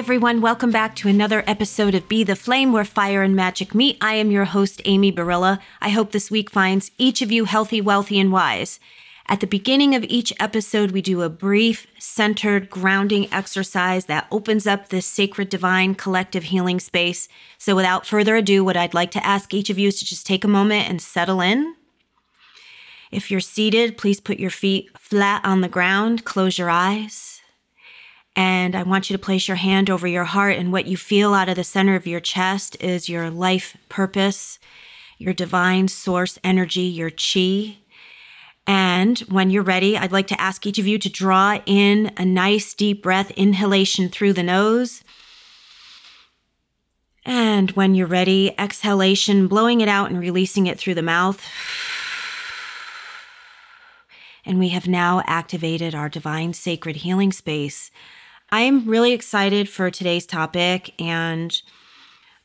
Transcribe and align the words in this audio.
everyone. 0.00 0.40
Welcome 0.40 0.70
back 0.70 0.96
to 0.96 1.08
another 1.08 1.44
episode 1.46 1.94
of 1.94 2.08
Be 2.08 2.24
the 2.24 2.34
Flame 2.34 2.72
where 2.72 2.86
fire 2.86 3.22
and 3.22 3.36
magic 3.36 3.74
meet. 3.74 3.98
I 4.00 4.14
am 4.14 4.30
your 4.30 4.46
host, 4.46 4.80
Amy 4.86 5.12
Barilla. 5.12 5.60
I 5.82 5.90
hope 5.90 6.12
this 6.12 6.30
week 6.30 6.48
finds 6.48 6.90
each 6.96 7.20
of 7.20 7.30
you 7.30 7.44
healthy, 7.44 7.82
wealthy, 7.82 8.18
and 8.18 8.32
wise. 8.32 8.80
At 9.26 9.40
the 9.40 9.46
beginning 9.46 9.94
of 9.94 10.02
each 10.04 10.32
episode, 10.40 10.92
we 10.92 11.02
do 11.02 11.20
a 11.20 11.28
brief, 11.28 11.86
centered, 11.98 12.70
grounding 12.70 13.30
exercise 13.30 14.06
that 14.06 14.26
opens 14.30 14.66
up 14.66 14.88
this 14.88 15.04
sacred, 15.04 15.50
divine, 15.50 15.94
collective 15.94 16.44
healing 16.44 16.80
space. 16.80 17.28
So, 17.58 17.76
without 17.76 18.06
further 18.06 18.36
ado, 18.36 18.64
what 18.64 18.78
I'd 18.78 18.94
like 18.94 19.10
to 19.10 19.26
ask 19.26 19.52
each 19.52 19.68
of 19.68 19.78
you 19.78 19.88
is 19.88 19.98
to 19.98 20.06
just 20.06 20.24
take 20.24 20.44
a 20.44 20.48
moment 20.48 20.88
and 20.88 21.02
settle 21.02 21.42
in. 21.42 21.74
If 23.12 23.30
you're 23.30 23.40
seated, 23.40 23.98
please 23.98 24.18
put 24.18 24.40
your 24.40 24.48
feet 24.48 24.98
flat 24.98 25.44
on 25.44 25.60
the 25.60 25.68
ground, 25.68 26.24
close 26.24 26.56
your 26.56 26.70
eyes. 26.70 27.39
And 28.36 28.76
I 28.76 28.84
want 28.84 29.10
you 29.10 29.16
to 29.16 29.22
place 29.22 29.48
your 29.48 29.56
hand 29.56 29.90
over 29.90 30.06
your 30.06 30.24
heart, 30.24 30.56
and 30.56 30.72
what 30.72 30.86
you 30.86 30.96
feel 30.96 31.34
out 31.34 31.48
of 31.48 31.56
the 31.56 31.64
center 31.64 31.96
of 31.96 32.06
your 32.06 32.20
chest 32.20 32.76
is 32.80 33.08
your 33.08 33.28
life 33.30 33.76
purpose, 33.88 34.58
your 35.18 35.34
divine 35.34 35.88
source 35.88 36.38
energy, 36.44 36.82
your 36.82 37.10
chi. 37.10 37.78
And 38.66 39.18
when 39.20 39.50
you're 39.50 39.64
ready, 39.64 39.96
I'd 39.96 40.12
like 40.12 40.28
to 40.28 40.40
ask 40.40 40.64
each 40.64 40.78
of 40.78 40.86
you 40.86 40.98
to 40.98 41.08
draw 41.08 41.60
in 41.66 42.12
a 42.16 42.24
nice 42.24 42.72
deep 42.72 43.02
breath, 43.02 43.30
inhalation 43.32 44.08
through 44.08 44.34
the 44.34 44.44
nose. 44.44 45.02
And 47.24 47.72
when 47.72 47.94
you're 47.94 48.06
ready, 48.06 48.54
exhalation, 48.58 49.48
blowing 49.48 49.80
it 49.80 49.88
out 49.88 50.10
and 50.10 50.20
releasing 50.20 50.66
it 50.66 50.78
through 50.78 50.94
the 50.94 51.02
mouth. 51.02 51.44
And 54.44 54.58
we 54.58 54.70
have 54.70 54.88
now 54.88 55.22
activated 55.26 55.94
our 55.94 56.08
divine 56.08 56.54
sacred 56.54 56.96
healing 56.96 57.32
space 57.32 57.90
I 58.52 58.62
am 58.62 58.88
really 58.88 59.12
excited 59.12 59.68
for 59.68 59.92
today's 59.92 60.26
topic. 60.26 61.00
And 61.00 61.62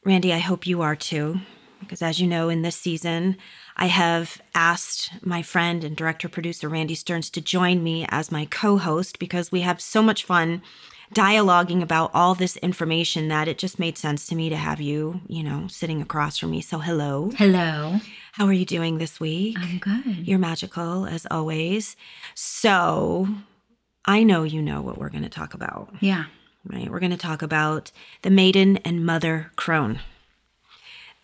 Randy, 0.04 0.32
I 0.32 0.38
hope 0.38 0.68
you 0.68 0.84
are 0.84 0.96
too. 0.96 1.40
Because 1.80 2.04
as 2.04 2.20
you 2.20 2.28
know, 2.28 2.48
in 2.48 2.62
this 2.62 2.76
season, 2.76 3.38
I 3.76 3.88
have 3.88 4.40
asked 4.54 5.12
my 5.24 5.42
friend 5.42 5.84
and 5.84 5.98
director 5.98 6.30
producer 6.30 6.70
Randy 6.70 6.94
Stearns 6.94 7.32
to 7.32 7.42
join 7.42 7.84
me 7.84 8.06
as 8.10 8.32
my 8.32 8.46
co 8.46 8.78
host 8.78 9.18
because 9.18 9.52
we 9.52 9.62
have 9.62 9.82
so 9.82 10.04
much 10.04 10.24
fun 10.24 10.62
dialoguing 11.16 11.82
about 11.82 12.12
all 12.14 12.36
this 12.36 12.58
information 12.58 13.30
that 13.30 13.48
it 13.48 13.58
just 13.58 13.80
made 13.80 13.98
sense 13.98 14.28
to 14.28 14.36
me 14.36 14.50
to 14.50 14.58
have 14.58 14.80
you, 14.80 15.22
you 15.28 15.42
know, 15.42 15.66
sitting 15.68 16.02
across 16.02 16.38
from 16.38 16.52
me. 16.52 16.62
So, 16.62 16.78
hello. 16.78 17.32
Hello. 17.38 18.00
How 18.34 18.46
are 18.46 18.54
you 18.54 18.66
doing 18.66 18.98
this 18.98 19.20
week? 19.20 19.58
I'm 19.60 19.80
good. 19.80 20.28
You're 20.28 20.38
magical 20.38 21.06
as 21.06 21.26
always. 21.32 21.96
So, 22.36 23.28
I 24.06 24.24
know 24.24 24.44
you 24.44 24.62
know 24.62 24.82
what 24.82 24.98
we're 24.98 25.10
going 25.10 25.24
to 25.24 25.30
talk 25.30 25.54
about. 25.54 25.96
Yeah. 26.02 26.26
Right? 26.66 26.90
We're 26.90 27.00
going 27.00 27.12
to 27.12 27.18
talk 27.18 27.42
about 27.42 27.92
the 28.22 28.30
maiden 28.30 28.78
and 28.78 29.06
mother 29.06 29.52
crone. 29.56 30.00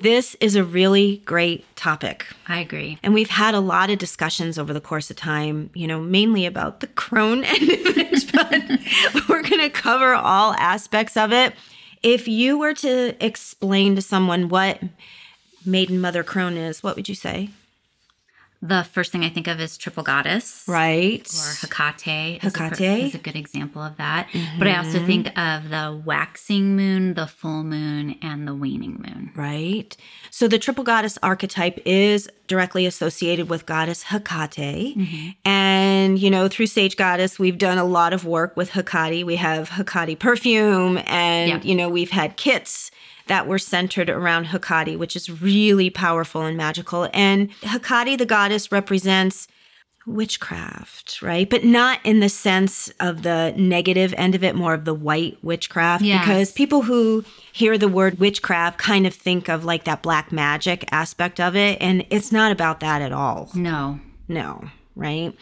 This 0.01 0.35
is 0.39 0.55
a 0.55 0.63
really 0.63 1.17
great 1.25 1.63
topic. 1.75 2.25
I 2.47 2.59
agree. 2.59 2.97
And 3.03 3.13
we've 3.13 3.29
had 3.29 3.53
a 3.53 3.59
lot 3.59 3.91
of 3.91 3.99
discussions 3.99 4.57
over 4.57 4.73
the 4.73 4.81
course 4.81 5.11
of 5.11 5.15
time, 5.15 5.69
you 5.75 5.85
know, 5.85 6.01
mainly 6.01 6.47
about 6.47 6.79
the 6.79 6.87
crone 6.87 7.43
end 7.43 7.69
of 7.69 7.97
it, 7.97 9.13
but 9.13 9.29
we're 9.29 9.43
going 9.43 9.61
to 9.61 9.69
cover 9.69 10.13
all 10.15 10.53
aspects 10.53 11.15
of 11.15 11.31
it. 11.31 11.53
If 12.01 12.27
you 12.27 12.57
were 12.57 12.73
to 12.75 13.15
explain 13.23 13.95
to 13.95 14.01
someone 14.01 14.49
what 14.49 14.81
maiden 15.65 16.01
mother 16.01 16.23
crone 16.23 16.57
is, 16.57 16.81
what 16.81 16.95
would 16.95 17.07
you 17.07 17.15
say? 17.15 17.49
The 18.61 18.83
first 18.83 19.11
thing 19.11 19.23
I 19.23 19.29
think 19.29 19.47
of 19.47 19.59
is 19.59 19.75
triple 19.75 20.03
goddess. 20.03 20.63
Right. 20.67 21.27
Or 21.27 21.67
Hecate. 21.67 22.41
Hecate. 22.41 23.05
Is 23.05 23.15
a, 23.15 23.17
good 23.17 23.35
example 23.35 23.81
of 23.81 23.97
that. 23.97 24.27
Mm-hmm. 24.31 24.59
But 24.59 24.67
I 24.67 24.77
also 24.77 24.99
mm-hmm. 24.99 25.07
think 25.07 25.39
of 25.39 25.69
the 25.69 26.01
waxing 26.05 26.75
moon, 26.75 27.15
the 27.15 27.25
full 27.25 27.63
moon, 27.63 28.17
and 28.21 28.47
the 28.47 28.53
waning 28.53 29.03
moon. 29.03 29.31
Right. 29.35 29.97
So 30.29 30.47
the 30.47 30.59
triple 30.59 30.83
goddess 30.83 31.17
archetype 31.23 31.79
is 31.85 32.29
directly 32.45 32.85
associated 32.85 33.49
with 33.49 33.65
goddess 33.65 34.03
Hecate. 34.03 34.95
Mm-hmm. 34.95 35.29
And, 35.43 36.19
you 36.19 36.29
know, 36.29 36.47
through 36.47 36.67
Sage 36.67 36.97
Goddess, 36.97 37.39
we've 37.39 37.57
done 37.57 37.79
a 37.79 37.85
lot 37.85 38.13
of 38.13 38.25
work 38.25 38.55
with 38.55 38.69
Hecate. 38.69 39.25
We 39.25 39.37
have 39.37 39.69
Hecate 39.69 40.19
perfume 40.19 40.99
and, 41.07 41.49
yeah. 41.49 41.61
you 41.63 41.73
know, 41.73 41.89
we've 41.89 42.11
had 42.11 42.37
kits 42.37 42.91
that 43.27 43.47
were 43.47 43.59
centered 43.59 44.09
around 44.09 44.45
Hecate, 44.45 44.97
which 44.97 45.15
is 45.15 45.29
really 45.41 45.89
powerful 45.89 46.41
and 46.41 46.57
magical. 46.57 47.09
And 47.13 47.51
Hecate, 47.63 48.17
the 48.17 48.25
goddess, 48.25 48.71
represents 48.71 49.47
witchcraft, 50.07 51.21
right? 51.21 51.49
But 51.49 51.63
not 51.63 51.99
in 52.03 52.21
the 52.21 52.29
sense 52.29 52.91
of 52.99 53.21
the 53.21 53.53
negative 53.55 54.13
end 54.17 54.33
of 54.33 54.43
it, 54.43 54.55
more 54.55 54.73
of 54.73 54.85
the 54.85 54.93
white 54.93 55.37
witchcraft. 55.43 56.03
Yes. 56.03 56.25
Because 56.25 56.51
people 56.51 56.81
who 56.81 57.23
hear 57.51 57.77
the 57.77 57.87
word 57.87 58.19
witchcraft 58.19 58.79
kind 58.79 59.05
of 59.05 59.13
think 59.13 59.47
of 59.47 59.63
like 59.63 59.83
that 59.83 60.01
black 60.01 60.31
magic 60.31 60.85
aspect 60.91 61.39
of 61.39 61.55
it. 61.55 61.77
And 61.81 62.05
it's 62.09 62.31
not 62.31 62.51
about 62.51 62.79
that 62.79 63.01
at 63.01 63.13
all. 63.13 63.51
No. 63.53 63.99
No, 64.27 64.63
right? 64.95 65.35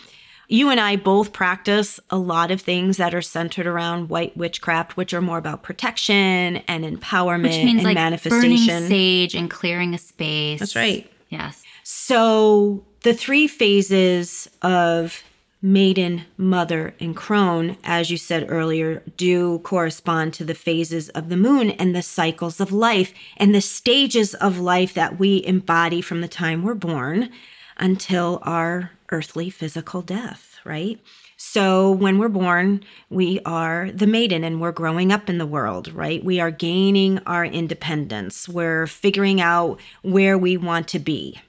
You 0.50 0.70
and 0.70 0.80
I 0.80 0.96
both 0.96 1.32
practice 1.32 2.00
a 2.10 2.18
lot 2.18 2.50
of 2.50 2.60
things 2.60 2.98
that 2.98 3.14
are 3.14 3.22
centered 3.22 3.68
around 3.68 4.10
white 4.10 4.36
witchcraft, 4.36 4.98
which 4.98 5.14
are 5.14 5.22
more 5.22 5.38
about 5.38 5.62
protection 5.62 6.58
and 6.68 6.84
empowerment 6.84 7.44
which 7.44 7.64
means 7.64 7.78
and 7.78 7.84
like 7.84 7.96
manifestation. 7.96 8.68
Burning 8.68 8.88
sage 8.90 9.36
and 9.36 9.50
clearing 9.50 9.94
a 9.94 10.00
space. 10.00 10.60
That's 10.60 10.76
right. 10.76 11.10
Yes. 11.30 11.64
So 11.84 12.84
the 13.04 13.14
three 13.14 13.48
phases 13.48 14.50
of 14.64 15.24
maiden, 15.62 16.24
mother, 16.36 16.96
and 17.00 17.16
crone, 17.16 17.78
as 17.84 18.10
you 18.10 18.18
said 18.18 18.48
earlier, 18.50 19.04
do 19.18 19.60
correspond 19.60 20.34
to 20.34 20.44
the 20.44 20.56
phases 20.56 21.10
of 21.10 21.30
the 21.30 21.38
moon 21.38 21.70
and 21.72 21.96
the 21.96 22.02
cycles 22.02 22.60
of 22.60 22.72
life 22.72 23.14
and 23.38 23.54
the 23.54 23.62
stages 23.62 24.34
of 24.36 24.60
life 24.60 24.96
that 24.96 25.20
we 25.20 25.44
embody 25.46 26.02
from 26.02 26.22
the 26.22 26.28
time 26.28 26.64
we're 26.64 26.74
born 26.74 27.30
until 27.78 28.40
our 28.44 28.92
earthly 29.12 29.50
physical 29.50 30.02
death, 30.02 30.60
right? 30.66 31.00
So 31.38 31.92
when 31.92 32.18
we're 32.18 32.28
born, 32.28 32.84
we 33.10 33.40
are 33.46 33.92
the 33.94 34.08
maiden 34.08 34.44
and 34.44 34.60
we're 34.60 34.72
growing 34.72 35.12
up 35.12 35.30
in 35.30 35.38
the 35.38 35.46
world, 35.46 35.92
right? 35.94 36.24
We 36.24 36.40
are 36.40 36.52
gaining 36.52 37.20
our 37.26 37.46
independence. 37.46 38.50
We're 38.50 38.88
figuring 38.88 39.40
out 39.40 39.80
where 40.02 40.38
we 40.38 40.58
want 40.58 40.88
to 40.90 41.00
be. 41.00 41.40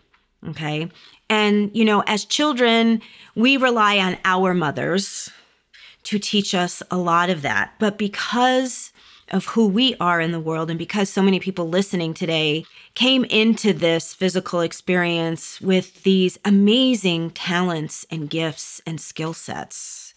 Okay. 0.48 0.88
And, 1.28 1.70
you 1.74 1.84
know, 1.84 2.02
as 2.06 2.24
children, 2.24 3.02
we 3.34 3.56
rely 3.56 3.98
on 3.98 4.16
our 4.24 4.54
mothers 4.54 5.30
to 6.04 6.18
teach 6.18 6.54
us 6.54 6.82
a 6.90 6.96
lot 6.96 7.30
of 7.30 7.42
that. 7.42 7.74
But 7.78 7.98
because 7.98 8.92
of 9.30 9.46
who 9.46 9.66
we 9.66 9.94
are 10.00 10.20
in 10.20 10.32
the 10.32 10.40
world 10.40 10.70
and 10.70 10.78
because 10.78 11.08
so 11.08 11.22
many 11.22 11.38
people 11.38 11.68
listening 11.68 12.14
today 12.14 12.64
came 12.94 13.24
into 13.24 13.72
this 13.72 14.12
physical 14.14 14.60
experience 14.60 15.60
with 15.60 16.02
these 16.02 16.38
amazing 16.44 17.30
talents 17.30 18.04
and 18.10 18.28
gifts 18.28 18.80
and 18.86 19.00
skill 19.00 19.32
sets. 19.32 20.14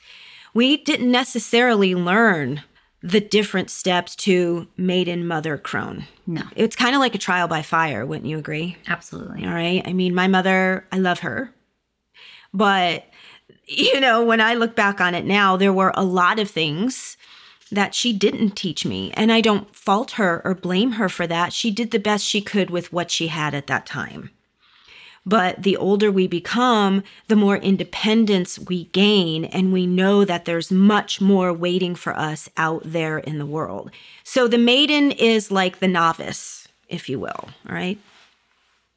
We 0.54 0.78
didn't 0.78 1.12
necessarily 1.12 1.96
learn 1.96 2.62
the 3.02 3.20
different 3.20 3.70
steps 3.70 4.16
to 4.16 4.68
maiden 4.78 5.28
mother 5.28 5.58
crone. 5.58 6.06
No. 6.26 6.44
It's 6.56 6.76
kind 6.76 6.96
of 6.96 7.00
like 7.00 7.16
a 7.16 7.20
trial 7.20 7.50
by 7.50 7.62
fire, 7.62 8.06
wouldn't 8.06 8.30
you 8.30 8.38
agree? 8.38 8.78
Absolutely. 8.88 9.46
All 9.46 9.54
right. 9.54 9.82
I 9.86 9.92
mean, 9.92 10.16
my 10.16 10.28
mother, 10.28 10.88
I 10.92 11.00
love 11.00 11.20
her. 11.20 11.54
But, 12.54 13.06
you 13.66 14.00
know, 14.00 14.24
when 14.24 14.40
I 14.40 14.54
look 14.54 14.76
back 14.76 15.02
on 15.02 15.16
it 15.16 15.26
now, 15.26 15.58
there 15.58 15.74
were 15.74 15.92
a 15.96 16.04
lot 16.04 16.40
of 16.40 16.50
things 16.50 17.18
that 17.72 17.96
she 17.96 18.14
didn't 18.14 18.56
teach 18.56 18.86
me. 18.86 19.12
And 19.16 19.32
I 19.32 19.42
don't 19.42 19.76
fault 19.76 20.12
her 20.12 20.42
or 20.46 20.54
blame 20.54 20.94
her 20.94 21.10
for 21.10 21.26
that. 21.28 21.54
She 21.54 21.72
did 21.72 21.92
the 21.92 22.00
best 22.00 22.26
she 22.26 22.42
could 22.42 22.70
with 22.70 22.94
what 22.94 23.12
she 23.12 23.28
had 23.28 23.54
at 23.54 23.68
that 23.68 23.86
time. 23.86 24.30
But 25.26 25.64
the 25.64 25.78
older 25.78 26.12
we 26.12 26.28
become, 26.28 27.02
the 27.30 27.38
more 27.38 27.56
independence 27.56 28.60
we 28.60 28.86
gain, 28.86 29.46
and 29.46 29.72
we 29.72 29.88
know 29.88 30.26
that 30.26 30.44
there's 30.44 30.70
much 30.70 31.22
more 31.22 31.54
waiting 31.54 31.96
for 31.96 32.14
us 32.14 32.50
out 32.58 32.82
there 32.84 33.20
in 33.20 33.38
the 33.38 33.46
world. 33.46 33.90
So 34.24 34.48
the 34.48 34.58
maiden 34.58 35.12
is 35.12 35.50
like 35.50 35.80
the 35.80 35.88
novice, 35.88 36.68
if 36.90 37.08
you 37.08 37.20
will, 37.20 37.50
right? 37.66 37.98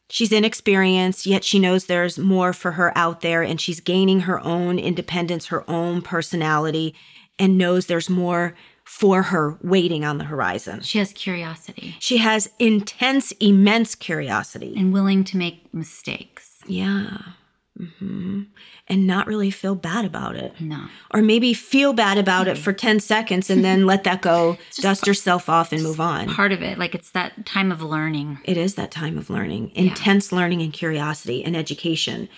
She's 0.08 0.32
inexperienced, 0.32 1.26
yet 1.26 1.44
she 1.44 1.60
knows 1.60 1.86
there's 1.86 2.18
more 2.18 2.52
for 2.52 2.72
her 2.72 2.96
out 2.98 3.20
there, 3.20 3.42
and 3.42 3.60
she's 3.60 3.80
gaining 3.80 4.20
her 4.20 4.44
own 4.44 4.78
independence, 4.80 5.46
her 5.46 5.68
own 5.70 6.02
personality, 6.02 6.94
and 7.38 7.58
knows 7.58 7.86
there's 7.86 8.10
more 8.10 8.54
for 8.84 9.24
her 9.24 9.58
waiting 9.62 10.04
on 10.04 10.18
the 10.18 10.24
horizon. 10.24 10.80
She 10.80 10.98
has 10.98 11.12
curiosity. 11.12 11.96
She 11.98 12.18
has 12.18 12.48
intense, 12.58 13.32
immense 13.32 13.94
curiosity. 13.96 14.74
And 14.76 14.92
willing 14.92 15.24
to 15.24 15.36
make 15.36 15.74
mistakes. 15.74 16.58
Yeah. 16.66 17.18
Mm-hmm. 17.78 18.42
And 18.88 19.06
not 19.06 19.26
really 19.26 19.50
feel 19.50 19.74
bad 19.74 20.04
about 20.04 20.36
it. 20.36 20.58
No. 20.60 20.86
Or 21.12 21.20
maybe 21.20 21.52
feel 21.52 21.92
bad 21.92 22.16
about 22.16 22.46
it 22.46 22.56
for 22.56 22.72
10 22.72 23.00
seconds 23.00 23.50
and 23.50 23.64
then 23.64 23.86
let 23.86 24.04
that 24.04 24.22
go, 24.22 24.56
dust 24.80 25.02
part, 25.02 25.06
yourself 25.08 25.48
off, 25.48 25.72
and 25.72 25.82
move 25.82 26.00
on. 26.00 26.28
Part 26.28 26.52
of 26.52 26.62
it. 26.62 26.78
Like 26.78 26.94
it's 26.94 27.10
that 27.10 27.44
time 27.44 27.72
of 27.72 27.82
learning. 27.82 28.38
It 28.44 28.56
is 28.56 28.76
that 28.76 28.92
time 28.92 29.18
of 29.18 29.28
learning, 29.28 29.72
intense 29.74 30.30
yeah. 30.30 30.38
learning 30.38 30.62
and 30.62 30.72
curiosity 30.72 31.44
and 31.44 31.56
education. 31.56 32.28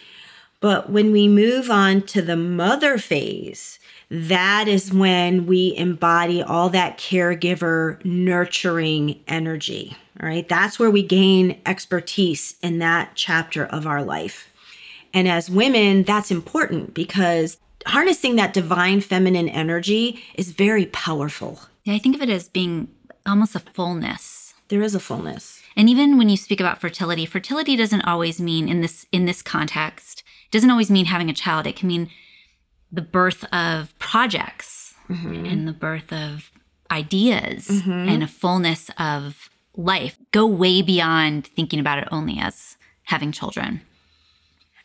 But 0.60 0.90
when 0.90 1.12
we 1.12 1.28
move 1.28 1.70
on 1.70 2.02
to 2.02 2.22
the 2.22 2.36
mother 2.36 2.98
phase, 2.98 3.77
that 4.10 4.68
is 4.68 4.92
when 4.92 5.46
we 5.46 5.74
embody 5.76 6.42
all 6.42 6.70
that 6.70 6.98
caregiver 6.98 8.02
nurturing 8.04 9.22
energy. 9.28 9.96
All 10.20 10.28
right. 10.28 10.48
That's 10.48 10.78
where 10.78 10.90
we 10.90 11.02
gain 11.02 11.60
expertise 11.66 12.56
in 12.62 12.78
that 12.78 13.12
chapter 13.14 13.66
of 13.66 13.86
our 13.86 14.02
life. 14.02 14.50
And 15.14 15.28
as 15.28 15.50
women, 15.50 16.02
that's 16.02 16.30
important 16.30 16.94
because 16.94 17.58
harnessing 17.86 18.36
that 18.36 18.52
divine 18.52 19.00
feminine 19.00 19.48
energy 19.48 20.22
is 20.34 20.52
very 20.52 20.86
powerful. 20.86 21.60
Yeah, 21.84 21.94
I 21.94 21.98
think 21.98 22.16
of 22.16 22.22
it 22.22 22.30
as 22.30 22.48
being 22.48 22.88
almost 23.26 23.54
a 23.54 23.60
fullness. 23.60 24.54
There 24.68 24.82
is 24.82 24.94
a 24.94 25.00
fullness. 25.00 25.62
And 25.76 25.88
even 25.88 26.18
when 26.18 26.28
you 26.28 26.36
speak 26.36 26.60
about 26.60 26.80
fertility, 26.80 27.24
fertility 27.24 27.76
doesn't 27.76 28.02
always 28.02 28.40
mean 28.40 28.68
in 28.68 28.80
this 28.80 29.06
in 29.12 29.26
this 29.26 29.42
context, 29.42 30.24
doesn't 30.50 30.70
always 30.70 30.90
mean 30.90 31.06
having 31.06 31.30
a 31.30 31.34
child. 31.34 31.66
It 31.66 31.76
can 31.76 31.88
mean 31.88 32.10
the 32.90 33.02
birth 33.02 33.44
of 33.52 33.97
projects 34.08 34.94
mm-hmm. 35.10 35.44
and 35.44 35.68
the 35.68 35.72
birth 35.72 36.14
of 36.14 36.50
ideas 36.90 37.68
mm-hmm. 37.68 38.08
and 38.08 38.22
a 38.22 38.26
fullness 38.26 38.90
of 38.98 39.50
life. 39.76 40.18
Go 40.32 40.46
way 40.46 40.80
beyond 40.80 41.46
thinking 41.48 41.78
about 41.78 41.98
it 41.98 42.08
only 42.10 42.38
as 42.38 42.78
having 43.04 43.32
children. 43.32 43.82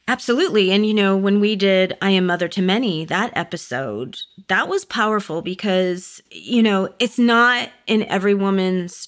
Absolutely. 0.09 0.73
And, 0.73 0.85
you 0.85 0.93
know, 0.93 1.15
when 1.15 1.39
we 1.39 1.55
did 1.55 1.97
I 2.01 2.09
Am 2.09 2.25
Mother 2.25 2.49
to 2.49 2.61
Many, 2.61 3.05
that 3.05 3.31
episode, 3.33 4.17
that 4.49 4.67
was 4.67 4.83
powerful 4.83 5.41
because, 5.41 6.21
you 6.29 6.61
know, 6.61 6.93
it's 6.99 7.17
not 7.17 7.69
in 7.87 8.03
every 8.03 8.33
woman's 8.33 9.07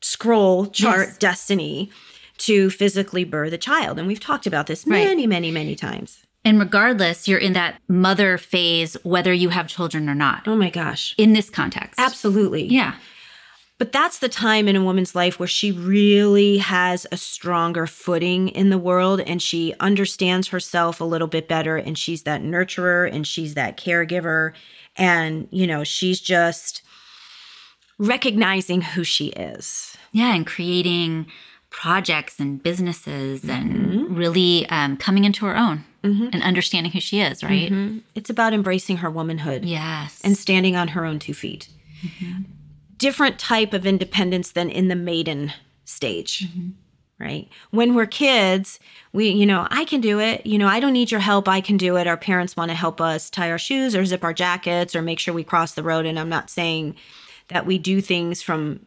scroll 0.00 0.66
chart 0.66 1.10
yes. 1.10 1.18
destiny 1.18 1.92
to 2.38 2.70
physically 2.70 3.22
birth 3.22 3.52
a 3.52 3.58
child. 3.58 4.00
And 4.00 4.08
we've 4.08 4.18
talked 4.18 4.48
about 4.48 4.66
this 4.66 4.84
right. 4.84 5.04
many, 5.04 5.28
many, 5.28 5.52
many 5.52 5.76
times. 5.76 6.23
And 6.44 6.58
regardless, 6.58 7.26
you're 7.26 7.38
in 7.38 7.54
that 7.54 7.80
mother 7.88 8.36
phase, 8.36 8.96
whether 9.02 9.32
you 9.32 9.48
have 9.48 9.66
children 9.66 10.08
or 10.10 10.14
not. 10.14 10.46
Oh 10.46 10.56
my 10.56 10.70
gosh. 10.70 11.14
In 11.16 11.32
this 11.32 11.48
context. 11.48 11.98
Absolutely. 11.98 12.66
Yeah. 12.66 12.96
But 13.78 13.92
that's 13.92 14.20
the 14.20 14.28
time 14.28 14.68
in 14.68 14.76
a 14.76 14.84
woman's 14.84 15.14
life 15.14 15.40
where 15.40 15.48
she 15.48 15.72
really 15.72 16.58
has 16.58 17.06
a 17.10 17.16
stronger 17.16 17.86
footing 17.86 18.48
in 18.48 18.70
the 18.70 18.78
world 18.78 19.20
and 19.20 19.42
she 19.42 19.74
understands 19.80 20.48
herself 20.48 21.00
a 21.00 21.04
little 21.04 21.26
bit 21.26 21.48
better 21.48 21.76
and 21.76 21.98
she's 21.98 22.22
that 22.22 22.42
nurturer 22.42 23.12
and 23.12 23.26
she's 23.26 23.54
that 23.54 23.76
caregiver. 23.76 24.52
And, 24.96 25.48
you 25.50 25.66
know, 25.66 25.82
she's 25.82 26.20
just 26.20 26.82
recognizing 27.98 28.80
who 28.80 29.02
she 29.02 29.28
is. 29.28 29.96
Yeah, 30.12 30.34
and 30.34 30.46
creating 30.46 31.26
projects 31.70 32.38
and 32.38 32.62
businesses 32.62 33.42
mm-hmm. 33.42 33.50
and 33.50 34.16
really 34.16 34.68
um, 34.68 34.96
coming 34.96 35.24
into 35.24 35.46
her 35.46 35.56
own. 35.56 35.84
Mm-hmm. 36.04 36.28
and 36.32 36.42
understanding 36.42 36.92
who 36.92 37.00
she 37.00 37.20
is, 37.20 37.42
right? 37.42 37.72
Mm-hmm. 37.72 37.98
It's 38.14 38.28
about 38.28 38.52
embracing 38.52 38.98
her 38.98 39.10
womanhood. 39.10 39.64
Yes. 39.64 40.20
And 40.22 40.36
standing 40.36 40.76
on 40.76 40.88
her 40.88 41.04
own 41.04 41.18
two 41.18 41.34
feet. 41.34 41.68
Mm-hmm 42.04 42.42
different 42.98 43.38
type 43.38 43.72
of 43.72 43.86
independence 43.86 44.52
than 44.52 44.70
in 44.70 44.88
the 44.88 44.96
maiden 44.96 45.52
stage. 45.84 46.48
Mm-hmm. 46.48 46.70
Right. 47.20 47.48
When 47.70 47.94
we're 47.94 48.06
kids, 48.06 48.80
we, 49.12 49.28
you 49.28 49.46
know, 49.46 49.68
I 49.70 49.84
can 49.84 50.00
do 50.00 50.18
it. 50.18 50.44
You 50.44 50.58
know, 50.58 50.66
I 50.66 50.80
don't 50.80 50.92
need 50.92 51.10
your 51.10 51.20
help. 51.20 51.48
I 51.48 51.60
can 51.60 51.76
do 51.76 51.96
it. 51.96 52.06
Our 52.06 52.16
parents 52.16 52.56
want 52.56 52.70
to 52.70 52.74
help 52.74 53.00
us 53.00 53.30
tie 53.30 53.50
our 53.50 53.58
shoes 53.58 53.94
or 53.94 54.04
zip 54.04 54.24
our 54.24 54.32
jackets 54.32 54.96
or 54.96 55.00
make 55.02 55.20
sure 55.20 55.32
we 55.32 55.44
cross 55.44 55.74
the 55.74 55.82
road. 55.82 56.06
And 56.06 56.18
I'm 56.18 56.28
not 56.28 56.50
saying 56.50 56.96
that 57.48 57.66
we 57.66 57.78
do 57.78 58.00
things 58.00 58.42
from 58.42 58.84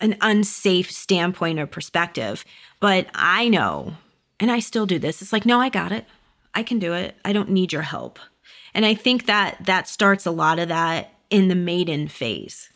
an 0.00 0.16
unsafe 0.20 0.90
standpoint 0.90 1.58
or 1.58 1.66
perspective, 1.66 2.44
but 2.78 3.06
I 3.14 3.48
know, 3.48 3.94
and 4.38 4.50
I 4.50 4.58
still 4.58 4.84
do 4.84 4.98
this. 4.98 5.22
It's 5.22 5.32
like, 5.32 5.46
no, 5.46 5.60
I 5.60 5.68
got 5.68 5.92
it. 5.92 6.04
I 6.54 6.62
can 6.62 6.78
do 6.78 6.92
it. 6.92 7.16
I 7.24 7.32
don't 7.32 7.50
need 7.50 7.72
your 7.72 7.82
help. 7.82 8.18
And 8.74 8.84
I 8.84 8.94
think 8.94 9.26
that 9.26 9.64
that 9.66 9.88
starts 9.88 10.26
a 10.26 10.30
lot 10.30 10.58
of 10.58 10.68
that 10.68 11.14
in 11.30 11.48
the 11.48 11.54
maiden 11.54 12.08
phase. 12.08 12.70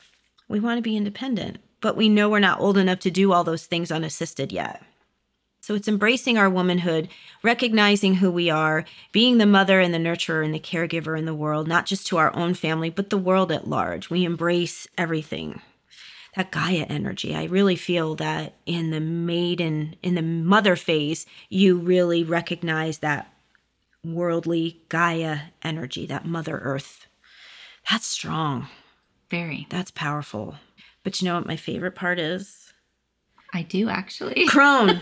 We 0.48 0.60
want 0.60 0.78
to 0.78 0.82
be 0.82 0.96
independent, 0.96 1.58
but 1.80 1.96
we 1.96 2.08
know 2.08 2.28
we're 2.28 2.38
not 2.38 2.60
old 2.60 2.78
enough 2.78 3.00
to 3.00 3.10
do 3.10 3.32
all 3.32 3.44
those 3.44 3.66
things 3.66 3.90
unassisted 3.90 4.52
yet. 4.52 4.82
So 5.60 5.74
it's 5.74 5.88
embracing 5.88 6.38
our 6.38 6.48
womanhood, 6.48 7.08
recognizing 7.42 8.14
who 8.14 8.30
we 8.30 8.48
are, 8.50 8.84
being 9.10 9.38
the 9.38 9.46
mother 9.46 9.80
and 9.80 9.92
the 9.92 9.98
nurturer 9.98 10.44
and 10.44 10.54
the 10.54 10.60
caregiver 10.60 11.18
in 11.18 11.24
the 11.24 11.34
world, 11.34 11.66
not 11.66 11.86
just 11.86 12.06
to 12.06 12.18
our 12.18 12.34
own 12.36 12.54
family, 12.54 12.88
but 12.88 13.10
the 13.10 13.18
world 13.18 13.50
at 13.50 13.68
large. 13.68 14.08
We 14.08 14.24
embrace 14.24 14.86
everything. 14.96 15.60
That 16.36 16.52
Gaia 16.52 16.84
energy. 16.88 17.34
I 17.34 17.44
really 17.44 17.74
feel 17.74 18.14
that 18.16 18.54
in 18.64 18.90
the 18.90 19.00
maiden, 19.00 19.96
in 20.02 20.14
the 20.14 20.22
mother 20.22 20.76
phase, 20.76 21.26
you 21.48 21.78
really 21.78 22.22
recognize 22.22 22.98
that 22.98 23.32
worldly 24.14 24.82
Gaia 24.88 25.38
energy, 25.62 26.06
that 26.06 26.26
Mother 26.26 26.58
Earth. 26.58 27.06
That's 27.90 28.06
strong. 28.06 28.68
Very. 29.30 29.66
That's 29.70 29.90
powerful. 29.90 30.56
But 31.02 31.20
you 31.20 31.26
know 31.26 31.34
what 31.36 31.46
my 31.46 31.56
favorite 31.56 31.94
part 31.94 32.18
is? 32.18 32.72
I 33.52 33.62
do 33.62 33.88
actually. 33.88 34.46
Crone. 34.48 35.00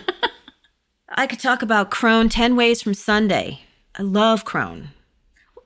I 1.08 1.26
could 1.26 1.40
talk 1.40 1.62
about 1.62 1.90
Crone 1.90 2.28
10 2.28 2.56
ways 2.56 2.82
from 2.82 2.94
Sunday. 2.94 3.60
I 3.96 4.02
love 4.02 4.44
Crone. 4.44 4.90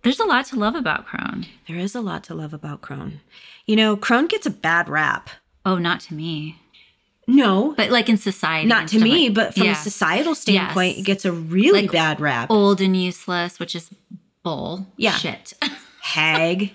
There's 0.02 0.20
a 0.20 0.25
lot 0.25 0.46
to 0.46 0.56
love 0.56 0.75
about 0.75 1.06
Crone. 1.06 1.46
There 1.67 1.76
is 1.76 1.94
a 1.94 2.00
lot 2.00 2.25
to 2.25 2.34
love 2.34 2.52
about 2.52 2.82
Crone. 2.82 3.20
You 3.67 3.76
know, 3.76 3.96
Crone 3.96 4.26
gets 4.26 4.46
a 4.46 4.50
bad 4.50 4.88
rap. 4.88 5.31
Oh, 5.67 5.79
not 5.79 6.00
to 6.02 6.14
me. 6.14 6.56
No. 7.28 7.75
But 7.76 7.90
like 7.90 8.08
in 8.08 8.16
society. 8.16 8.66
Not 8.66 8.88
to 8.88 8.98
me, 8.98 9.26
like, 9.28 9.34
but 9.34 9.54
from 9.54 9.64
yeah. 9.64 9.72
a 9.72 9.76
societal 9.76 10.34
standpoint, 10.34 10.96
yes. 10.96 10.98
it 11.00 11.02
gets 11.02 11.25
a 11.25 11.32
really 11.32 11.82
like 11.82 11.92
bad 11.92 12.20
rap. 12.20 12.50
Old 12.50 12.80
and 12.80 12.96
useless, 12.96 13.60
which 13.60 13.76
is 13.76 13.90
bull. 14.42 14.86
Yeah. 14.96 15.12
Shit. 15.12 15.52
hag, 16.00 16.72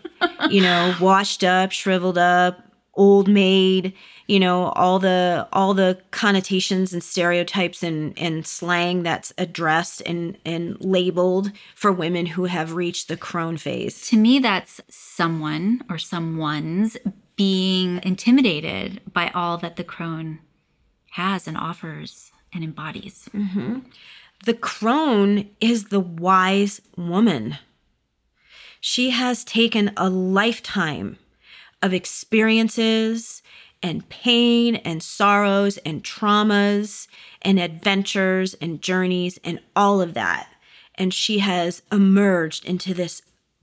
you 0.50 0.62
know, 0.62 0.96
washed 1.02 1.44
up, 1.44 1.72
shriveled 1.72 2.20
up, 2.20 2.60
old 2.94 3.28
maid, 3.28 3.94
you 4.28 4.40
know, 4.40 4.66
all 4.76 5.00
the 5.00 5.48
all 5.52 5.74
the 5.74 6.00
connotations 6.12 6.94
and 6.94 7.04
stereotypes 7.04 7.82
and, 7.82 8.18
and 8.18 8.46
slang 8.46 9.04
that's 9.04 9.34
addressed 9.38 10.02
and, 10.06 10.38
and 10.46 10.80
labeled 10.80 11.52
for 11.76 11.92
women 11.92 12.28
who 12.28 12.46
have 12.46 12.74
reached 12.74 13.08
the 13.08 13.18
crone 13.18 13.58
phase. 13.58 14.08
To 14.10 14.18
me, 14.18 14.40
that's 14.40 14.82
someone 14.88 15.82
or 15.90 15.98
someone's 15.98 16.96
being 17.36 18.00
intimidated 18.04 19.02
by 19.12 19.32
all 19.34 19.58
that 19.58 19.76
the 19.76 19.84
crone 19.84 20.40
has 21.12 21.48
and 21.48 21.58
offers 21.58 22.32
and 22.54 22.64
embodies. 22.64 23.30
Mm-hmm. 23.34 23.80
The 24.46 24.54
crone 24.54 25.50
is 25.62 25.86
the 25.86 26.00
wise 26.00 26.82
woman. 26.98 27.58
She 28.82 29.12
has 29.12 29.44
taken 29.44 29.92
a 29.96 30.10
lifetime 30.10 31.18
of 31.82 31.94
experiences 31.94 33.42
and 33.82 34.08
pain 34.10 34.76
and 34.78 35.04
sorrows 35.04 35.78
and 35.80 36.04
traumas 36.04 37.08
and 37.42 37.60
adventures 37.60 38.54
and 38.56 38.82
journeys 38.82 39.40
and 39.44 39.60
all 39.76 40.02
of 40.02 40.14
that. 40.14 40.50
And 40.96 41.14
she 41.14 41.40
has 41.40 41.82
emerged 41.92 42.66
into 42.66 42.94
this 42.94 43.22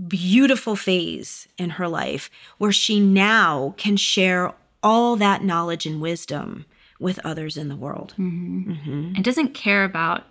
beautiful 0.09 0.77
phase 0.77 1.49
in 1.59 1.71
her 1.71 1.89
life 1.89 2.31
where 2.59 2.73
she 2.73 3.01
now 3.01 3.75
can 3.77 3.97
share 3.97 4.53
all 4.83 5.17
that 5.17 5.45
knowledge 5.45 5.87
and 5.87 6.01
wisdom 6.01 6.65
with 6.99 7.19
others 7.25 7.57
in 7.57 7.69
the 7.69 7.77
world. 7.77 8.15
Mm-hmm. 8.19 8.73
Mm-hmm. 8.73 9.13
And 9.17 9.25
doesn't 9.25 9.55
care 9.55 9.85
about 9.85 10.25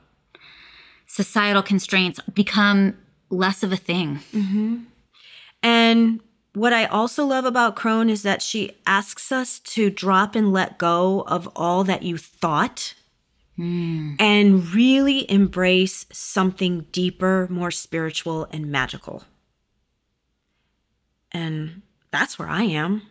societal 1.08 1.64
constraints 1.64 2.20
become 2.34 2.98
less 3.30 3.64
of 3.64 3.72
a 3.72 3.78
thing. 3.78 4.20
Mm-hmm. 4.34 4.78
And 5.62 6.22
what 6.54 6.74
I 6.74 6.86
also 6.86 7.26
love 7.26 7.46
about 7.46 7.76
Crone 7.76 8.10
is 8.10 8.24
that 8.24 8.42
she 8.42 8.78
asks 8.86 9.32
us 9.32 9.60
to 9.60 9.90
drop 9.90 10.36
and 10.36 10.52
let 10.54 10.78
go 10.78 11.22
of 11.22 11.48
all 11.56 11.84
that 11.84 12.04
you 12.04 12.18
thought 12.18 12.96
mm. 13.58 14.16
and 14.20 14.74
really 14.74 15.30
embrace 15.30 16.06
something 16.12 16.86
deeper, 16.92 17.48
more 17.50 17.72
spiritual, 17.72 18.48
and 18.52 18.72
magical. 18.72 19.24
And 21.32 21.82
that's 22.12 22.40
where 22.40 22.48
I 22.48 22.64
am. 22.64 23.04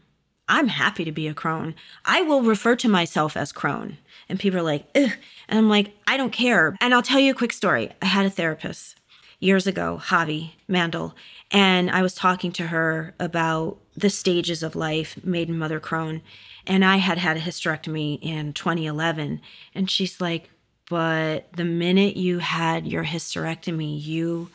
I'm 0.49 0.69
happy 0.69 1.05
to 1.05 1.13
be 1.13 1.29
a 1.29 1.35
crone. 1.35 1.75
I 2.05 2.23
will 2.23 2.43
refer 2.43 2.75
to 2.77 2.89
myself 2.89 3.37
as 3.37 3.53
crone. 3.53 3.99
And 4.29 4.41
people 4.41 4.59
are 4.59 4.63
like, 4.63 4.87
Ugh. 4.95 5.11
and 5.49 5.59
I'm 5.59 5.69
like, 5.69 5.95
I 6.07 6.17
don't 6.17 6.33
care. 6.33 6.75
And 6.81 6.95
I'll 6.95 7.03
tell 7.03 7.21
you 7.21 7.33
a 7.33 7.37
quick 7.37 7.53
story. 7.53 7.93
I 8.01 8.07
had 8.07 8.25
a 8.25 8.31
therapist 8.31 8.97
years 9.41 9.67
ago, 9.67 10.01
Javi 10.03 10.53
Mandel, 10.67 11.15
and 11.51 11.91
I 11.91 12.03
was 12.03 12.15
talking 12.15 12.51
to 12.53 12.69
her 12.69 13.15
about 13.21 13.79
the 13.97 14.11
stages 14.11 14.63
of 14.63 14.75
life, 14.75 15.23
maiden 15.25 15.59
mother 15.59 15.81
crone. 15.81 16.23
And 16.67 16.85
I 16.85 16.97
had 16.97 17.19
had 17.19 17.37
a 17.37 17.41
hysterectomy 17.41 18.19
in 18.23 18.53
2011. 18.53 19.41
And 19.75 19.91
she's 19.91 20.21
like, 20.21 20.51
but 20.91 21.53
the 21.53 21.65
minute 21.65 22.17
you 22.17 22.39
had 22.39 22.87
your 22.87 23.05
hysterectomy, 23.05 24.03
you 24.03 24.51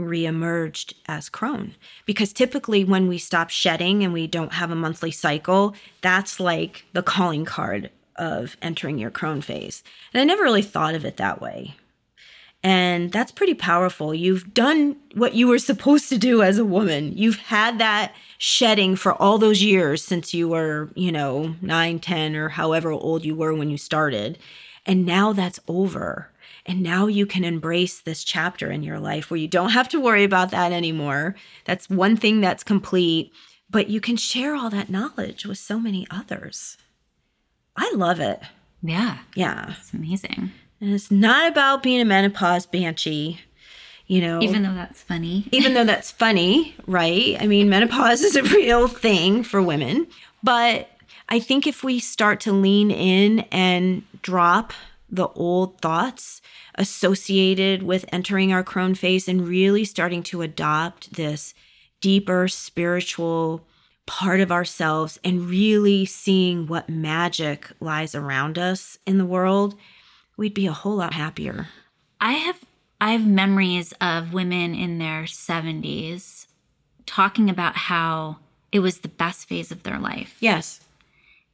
reemerged 0.00 0.94
as 1.06 1.28
crone. 1.28 1.74
Because 2.04 2.32
typically, 2.32 2.84
when 2.84 3.08
we 3.08 3.18
stop 3.18 3.50
shedding 3.50 4.02
and 4.02 4.12
we 4.12 4.26
don't 4.26 4.52
have 4.54 4.70
a 4.70 4.76
monthly 4.76 5.10
cycle, 5.10 5.74
that's 6.02 6.38
like 6.38 6.84
the 6.92 7.02
calling 7.02 7.44
card 7.44 7.90
of 8.16 8.56
entering 8.62 8.98
your 8.98 9.10
crone 9.10 9.40
phase. 9.40 9.82
And 10.12 10.20
I 10.20 10.24
never 10.24 10.42
really 10.42 10.62
thought 10.62 10.94
of 10.94 11.04
it 11.04 11.16
that 11.16 11.40
way. 11.40 11.74
And 12.62 13.12
that's 13.12 13.30
pretty 13.30 13.54
powerful. 13.54 14.12
You've 14.12 14.52
done 14.52 14.96
what 15.14 15.34
you 15.34 15.46
were 15.46 15.58
supposed 15.58 16.08
to 16.08 16.18
do 16.18 16.42
as 16.42 16.58
a 16.58 16.64
woman. 16.64 17.16
You've 17.16 17.36
had 17.36 17.78
that 17.78 18.14
shedding 18.38 18.96
for 18.96 19.12
all 19.14 19.38
those 19.38 19.62
years 19.62 20.02
since 20.02 20.34
you 20.34 20.48
were, 20.48 20.90
you 20.94 21.12
know, 21.12 21.54
nine, 21.60 22.00
10, 22.00 22.34
or 22.34 22.48
however 22.48 22.90
old 22.90 23.24
you 23.24 23.36
were 23.36 23.54
when 23.54 23.70
you 23.70 23.78
started. 23.78 24.38
And 24.84 25.06
now 25.06 25.32
that's 25.32 25.60
over. 25.68 26.30
And 26.66 26.82
now 26.82 27.06
you 27.06 27.26
can 27.26 27.44
embrace 27.44 28.00
this 28.00 28.24
chapter 28.24 28.70
in 28.70 28.82
your 28.82 28.98
life 28.98 29.30
where 29.30 29.38
you 29.38 29.48
don't 29.48 29.70
have 29.70 29.88
to 29.90 30.00
worry 30.00 30.24
about 30.24 30.50
that 30.50 30.72
anymore. 30.72 31.36
That's 31.64 31.88
one 31.88 32.16
thing 32.16 32.40
that's 32.40 32.64
complete, 32.64 33.32
but 33.70 33.88
you 33.88 34.00
can 34.00 34.16
share 34.16 34.54
all 34.54 34.68
that 34.70 34.90
knowledge 34.90 35.46
with 35.46 35.58
so 35.58 35.78
many 35.78 36.06
others. 36.10 36.76
I 37.76 37.92
love 37.94 38.18
it. 38.20 38.40
Yeah. 38.82 39.18
Yeah. 39.34 39.74
It's 39.78 39.92
amazing. 39.92 40.50
And 40.80 40.92
it's 40.92 41.10
not 41.10 41.50
about 41.50 41.82
being 41.82 42.00
a 42.00 42.04
menopause 42.04 42.66
banshee, 42.66 43.40
you 44.06 44.20
know. 44.20 44.40
Even 44.42 44.62
though 44.62 44.74
that's 44.74 45.02
funny. 45.02 45.48
even 45.52 45.74
though 45.74 45.84
that's 45.84 46.10
funny, 46.10 46.74
right? 46.86 47.36
I 47.40 47.46
mean, 47.46 47.68
menopause 47.68 48.22
is 48.22 48.36
a 48.36 48.42
real 48.42 48.88
thing 48.88 49.42
for 49.42 49.62
women. 49.62 50.06
But 50.42 50.90
I 51.28 51.38
think 51.38 51.66
if 51.66 51.82
we 51.82 51.98
start 51.98 52.40
to 52.40 52.52
lean 52.52 52.90
in 52.90 53.40
and 53.52 54.02
drop 54.22 54.72
the 55.16 55.28
old 55.28 55.80
thoughts 55.80 56.40
associated 56.76 57.82
with 57.82 58.04
entering 58.12 58.52
our 58.52 58.62
crone 58.62 58.94
phase 58.94 59.28
and 59.28 59.48
really 59.48 59.84
starting 59.84 60.22
to 60.24 60.42
adopt 60.42 61.14
this 61.14 61.54
deeper 62.00 62.46
spiritual 62.48 63.66
part 64.06 64.40
of 64.40 64.52
ourselves 64.52 65.18
and 65.24 65.48
really 65.48 66.04
seeing 66.04 66.66
what 66.66 66.88
magic 66.88 67.70
lies 67.80 68.14
around 68.14 68.58
us 68.58 68.98
in 69.06 69.18
the 69.18 69.26
world, 69.26 69.74
we'd 70.36 70.54
be 70.54 70.66
a 70.66 70.72
whole 70.72 70.96
lot 70.96 71.14
happier. 71.14 71.68
I 72.20 72.32
have 72.32 72.60
I 73.00 73.12
have 73.12 73.26
memories 73.26 73.92
of 74.00 74.32
women 74.32 74.74
in 74.74 74.98
their 74.98 75.24
70s 75.24 76.46
talking 77.04 77.50
about 77.50 77.76
how 77.76 78.38
it 78.72 78.78
was 78.80 79.00
the 79.00 79.08
best 79.08 79.48
phase 79.48 79.70
of 79.70 79.82
their 79.82 79.98
life 79.98 80.36
Yes. 80.40 80.80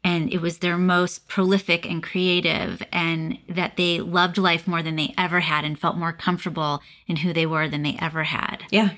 And 0.05 0.33
it 0.33 0.41
was 0.41 0.59
their 0.59 0.77
most 0.77 1.29
prolific 1.29 1.87
and 1.87 2.03
creative 2.03 2.83
and 2.93 3.39
that 3.49 3.77
they 3.77 4.01
loved 4.01 4.37
life 4.37 4.67
more 4.67 4.83
than 4.83 4.97
they 4.97 5.15
ever 5.17 5.41
had 5.41 5.65
and 5.65 5.79
felt 5.79 5.97
more 5.97 6.13
comfortable 6.13 6.83
in 7.07 7.17
who 7.17 7.33
they 7.33 7.47
were 7.47 7.69
than 7.69 7.83
they 7.83 7.97
ever 8.01 8.25
had. 8.25 8.65
Yeah. 8.71 8.91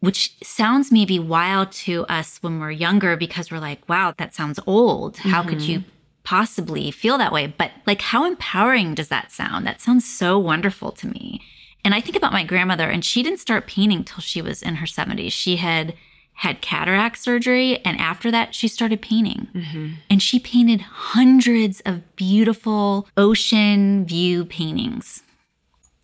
Which 0.00 0.36
sounds 0.42 0.90
maybe 0.90 1.18
wild 1.18 1.72
to 1.72 2.06
us 2.06 2.38
when 2.42 2.58
we're 2.58 2.70
younger 2.70 3.16
because 3.16 3.50
we're 3.50 3.58
like, 3.58 3.86
wow, 3.88 4.14
that 4.16 4.34
sounds 4.34 4.58
old. 4.66 5.18
How 5.18 5.42
could 5.42 5.58
mm-hmm. 5.58 5.70
you 5.70 5.84
possibly 6.24 6.90
feel 6.90 7.18
that 7.18 7.32
way? 7.32 7.46
But 7.46 7.72
like, 7.86 8.00
how 8.00 8.24
empowering 8.24 8.94
does 8.94 9.08
that 9.08 9.30
sound? 9.30 9.66
That 9.66 9.80
sounds 9.80 10.08
so 10.08 10.38
wonderful 10.38 10.92
to 10.92 11.06
me. 11.06 11.42
And 11.84 11.94
I 11.94 12.00
think 12.00 12.16
about 12.16 12.32
my 12.32 12.44
grandmother, 12.44 12.88
and 12.88 13.04
she 13.04 13.22
didn't 13.22 13.40
start 13.40 13.66
painting 13.66 14.04
till 14.04 14.20
she 14.20 14.40
was 14.40 14.62
in 14.62 14.76
her 14.76 14.86
70s. 14.86 15.32
She 15.32 15.56
had 15.56 15.94
had 16.34 16.60
cataract 16.60 17.18
surgery, 17.18 17.78
and 17.84 17.98
after 18.00 18.30
that, 18.30 18.54
she 18.54 18.68
started 18.68 19.00
painting. 19.00 19.48
Mm-hmm. 19.54 19.88
And 20.10 20.22
she 20.22 20.38
painted 20.38 20.80
hundreds 20.80 21.80
of 21.86 22.16
beautiful 22.16 23.08
ocean 23.16 24.04
view 24.04 24.44
paintings, 24.44 25.22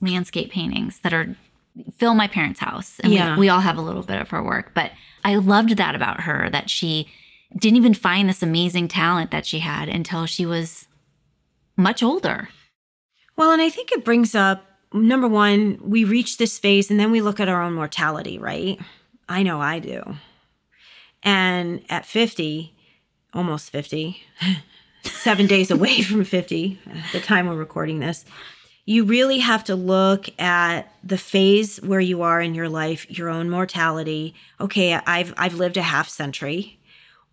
landscape 0.01 0.51
paintings 0.51 1.01
that 1.01 1.13
are 1.13 1.37
fill 1.99 2.15
my 2.15 2.27
parents' 2.27 2.61
house. 2.61 2.99
And 3.01 3.13
Yeah. 3.13 3.35
we, 3.35 3.41
we 3.41 3.49
all 3.49 3.61
have 3.61 3.77
a 3.77 3.83
little 3.83 4.03
bit 4.03 4.21
of 4.21 4.31
her 4.31 4.43
work. 4.43 4.73
But 4.75 4.93
I 5.25 5.37
loved 5.37 5.77
that 5.77 5.95
about 5.95 6.23
her 6.23 6.49
that 6.51 6.71
she 6.71 7.09
didn't 7.59 7.77
even 7.77 7.95
find 7.95 8.29
this 8.29 8.43
amazing 8.43 8.89
talent 8.89 9.31
that 9.33 9.47
she 9.47 9.59
had 9.59 9.89
until 9.89 10.27
she 10.27 10.47
was 10.47 10.87
much 11.77 12.03
older. 12.03 12.49
Well, 13.37 13.53
and 13.53 13.63
I 13.63 13.71
think 13.71 13.91
it 13.93 14.05
brings 14.05 14.35
up 14.35 14.65
number 14.93 15.29
one, 15.29 15.79
we 15.83 16.05
reach 16.05 16.37
this 16.39 16.59
phase 16.59 16.91
and 16.91 16.99
then 16.99 17.11
we 17.11 17.21
look 17.21 17.41
at 17.41 17.49
our 17.49 17.63
own 17.63 17.75
mortality, 17.75 18.39
right? 18.39 18.79
I 19.31 19.45
know 19.45 19.61
I 19.61 19.79
do. 19.79 20.17
And 21.23 21.83
at 21.89 22.05
50, 22.05 22.75
almost 23.33 23.71
50, 23.71 24.21
seven 25.05 25.47
days 25.47 25.71
away 25.71 26.03
from 26.03 26.25
50 26.25 26.79
at 26.87 27.13
the 27.13 27.21
time 27.21 27.47
we're 27.47 27.55
recording 27.55 28.01
this, 28.01 28.25
you 28.87 29.05
really 29.05 29.39
have 29.39 29.63
to 29.65 29.77
look 29.77 30.29
at 30.41 30.93
the 31.05 31.17
phase 31.17 31.81
where 31.81 32.01
you 32.01 32.23
are 32.23 32.41
in 32.41 32.55
your 32.55 32.69
life, 32.69 33.09
your 33.09 33.29
own 33.29 33.49
mortality. 33.49 34.35
Okay, 34.61 34.95
I've 34.95 35.33
I've 35.37 35.55
lived 35.55 35.77
a 35.77 35.83
half 35.83 36.09
century. 36.09 36.81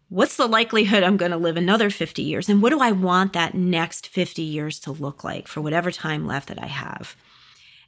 What's 0.10 0.38
the 0.38 0.46
likelihood 0.46 1.01
I'm 1.01 1.18
going 1.18 1.32
to 1.32 1.38
live 1.38 1.58
another 1.58 1.89
50 1.89 2.22
years? 2.22 2.48
And 2.48 2.62
what 2.62 2.70
do 2.70 2.80
I 2.80 2.92
want 2.92 3.34
that 3.34 3.56
next 3.56 4.08
50 4.08 4.42
years 4.42 4.80
to 4.82 4.92
look 4.92 5.24
like 5.24 5.48
for 5.48 5.62
whatever 5.62 5.92
time 5.92 6.27
left 6.27 6.50
that 6.50 6.62
I 6.62 6.68
have? 6.68 7.16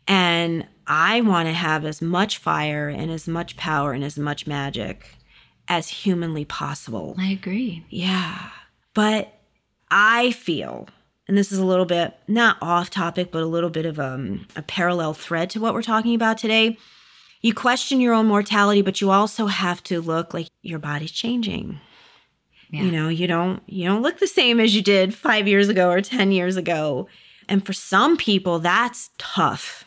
And 0.08 0.66
I 0.90 1.22
want 1.22 1.48
to 1.48 1.54
have 1.54 1.86
as 1.86 2.02
much 2.02 2.40
fire 2.40 2.90
and 2.90 3.12
as 3.12 3.28
much 3.28 3.56
power 3.56 3.94
and 3.94 4.04
as 4.04 4.18
much 4.18 4.48
magic 4.48 5.08
as 5.68 5.88
humanly 5.88 6.46
possible. 6.46 7.16
I 7.20 7.28
agree. 7.28 7.86
Yeah. 7.90 8.50
But 8.96 9.32
I 9.92 10.32
feel, 10.32 10.90
and 11.28 11.38
this 11.38 11.52
is 11.52 11.60
a 11.60 11.66
little 11.66 11.86
bit 11.86 12.16
not 12.28 12.58
off 12.60 12.90
topic, 12.90 13.32
but 13.32 13.44
a 13.44 13.46
little 13.46 13.70
bit 13.70 13.86
of 13.86 14.00
um, 14.00 14.48
a 14.56 14.64
parallel 14.64 15.14
thread 15.14 15.52
to 15.52 15.60
what 15.60 15.76
we're 15.76 15.84
talking 15.84 16.16
about 16.16 16.40
today. 16.40 16.76
You 17.42 17.54
question 17.54 18.02
your 18.02 18.16
own 18.16 18.26
mortality, 18.26 18.82
but 18.82 19.00
you 19.00 19.12
also 19.12 19.46
have 19.46 19.84
to 19.84 20.02
look 20.02 20.34
like 20.34 20.48
your 20.64 20.80
body's 20.80 21.12
changing. 21.12 21.80
Yeah. 22.72 22.84
You 22.84 22.92
know, 22.92 23.10
you 23.10 23.28
don't 23.28 23.62
you 23.68 23.86
don't 23.86 24.02
look 24.02 24.20
the 24.20 24.28
same 24.28 24.60
as 24.60 24.76
you 24.76 24.82
did 24.82 25.14
5 25.14 25.48
years 25.48 25.70
ago 25.70 25.90
or 25.90 26.02
10 26.02 26.32
years 26.32 26.58
ago. 26.58 27.08
And 27.48 27.66
for 27.66 27.74
some 27.74 28.18
people 28.18 28.60
that's 28.60 29.12
tough. 29.18 29.86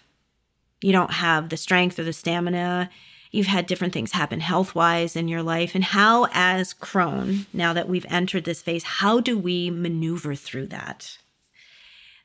You 0.83 0.93
don't 0.93 1.13
have 1.13 1.49
the 1.49 1.57
strength 1.57 1.99
or 1.99 2.05
the 2.05 2.13
stamina. 2.13 2.91
You've 3.31 3.47
had 3.47 3.67
different 3.67 3.95
things 3.95 4.13
happen 4.13 4.41
health-wise 4.41 5.17
in 5.17 5.29
your 5.29 5.43
life 5.43 5.75
and 5.75 5.83
how 5.83 6.27
as 6.33 6.75
crone, 6.75 7.47
now 7.53 7.73
that 7.73 7.89
we've 7.89 8.07
entered 8.11 8.45
this 8.45 8.61
phase, 8.61 8.85
how 8.85 9.21
do 9.21 9.39
we 9.39 9.71
maneuver 9.71 10.35
through 10.35 10.67
that? 10.67 11.17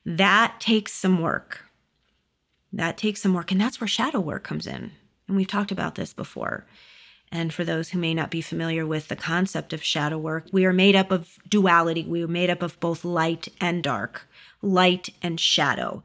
That 0.05 0.59
takes 0.59 0.93
some 0.93 1.21
work. 1.21 1.63
That 2.73 2.97
takes 2.97 3.21
some 3.21 3.33
work 3.33 3.51
and 3.51 3.61
that's 3.61 3.79
where 3.79 3.87
shadow 3.87 4.19
work 4.19 4.43
comes 4.43 4.67
in. 4.67 4.91
And 5.27 5.37
we've 5.37 5.47
talked 5.47 5.71
about 5.71 5.95
this 5.95 6.13
before. 6.13 6.65
And 7.31 7.53
for 7.53 7.65
those 7.65 7.89
who 7.89 7.99
may 7.99 8.13
not 8.13 8.31
be 8.31 8.41
familiar 8.41 8.85
with 8.85 9.09
the 9.09 9.15
concept 9.15 9.73
of 9.73 9.83
shadow 9.83 10.17
work, 10.17 10.47
we 10.51 10.65
are 10.65 10.73
made 10.73 10.95
up 10.95 11.11
of 11.11 11.37
duality. 11.47 12.05
We 12.05 12.23
are 12.23 12.27
made 12.27 12.49
up 12.49 12.61
of 12.61 12.79
both 12.79 13.03
light 13.03 13.49
and 13.59 13.83
dark, 13.83 14.27
light 14.61 15.09
and 15.21 15.39
shadow. 15.39 16.03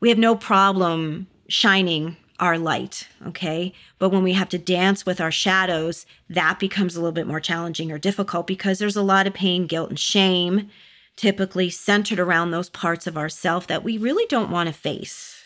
We 0.00 0.10
have 0.10 0.18
no 0.18 0.36
problem 0.36 1.26
shining 1.48 2.16
our 2.40 2.58
light, 2.58 3.08
okay? 3.26 3.72
But 3.98 4.10
when 4.10 4.22
we 4.22 4.34
have 4.34 4.48
to 4.50 4.58
dance 4.58 5.04
with 5.04 5.20
our 5.20 5.32
shadows, 5.32 6.06
that 6.30 6.58
becomes 6.60 6.94
a 6.94 7.00
little 7.00 7.12
bit 7.12 7.26
more 7.26 7.40
challenging 7.40 7.90
or 7.90 7.98
difficult 7.98 8.46
because 8.46 8.78
there's 8.78 8.96
a 8.96 9.02
lot 9.02 9.26
of 9.26 9.34
pain, 9.34 9.66
guilt, 9.66 9.90
and 9.90 9.98
shame 9.98 10.70
typically 11.16 11.68
centered 11.68 12.20
around 12.20 12.52
those 12.52 12.68
parts 12.68 13.08
of 13.08 13.18
ourself 13.18 13.66
that 13.66 13.82
we 13.82 13.98
really 13.98 14.24
don't 14.26 14.52
want 14.52 14.68
to 14.68 14.72
face. 14.72 15.42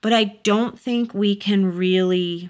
But 0.00 0.14
I 0.14 0.24
don't 0.42 0.80
think 0.80 1.12
we 1.12 1.36
can 1.36 1.76
really 1.76 2.48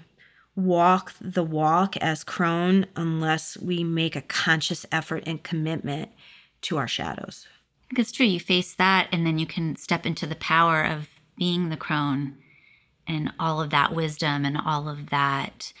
walk 0.55 1.13
the 1.19 1.43
walk 1.43 1.97
as 1.97 2.23
crone 2.23 2.85
unless 2.95 3.57
we 3.57 3.83
make 3.83 4.15
a 4.15 4.21
conscious 4.21 4.85
effort 4.93 5.23
and 5.25 5.43
commitment 5.43 6.09
to 6.61 6.77
our 6.77 6.87
shadows. 6.87 7.47
That's 7.93 8.13
true. 8.13 8.25
You 8.25 8.39
face 8.39 8.73
that, 8.75 9.09
and 9.11 9.27
then 9.27 9.37
you 9.39 9.45
can 9.45 9.75
step 9.75 10.05
into 10.05 10.25
the 10.25 10.35
power 10.35 10.83
of 10.83 11.09
being 11.37 11.67
the 11.67 11.77
crone 11.77 12.37
and 13.07 13.31
all 13.39 13.61
of 13.61 13.69
that 13.71 13.93
wisdom 13.93 14.45
and 14.45 14.57
all 14.57 14.87
of 14.87 15.09
that 15.09 15.73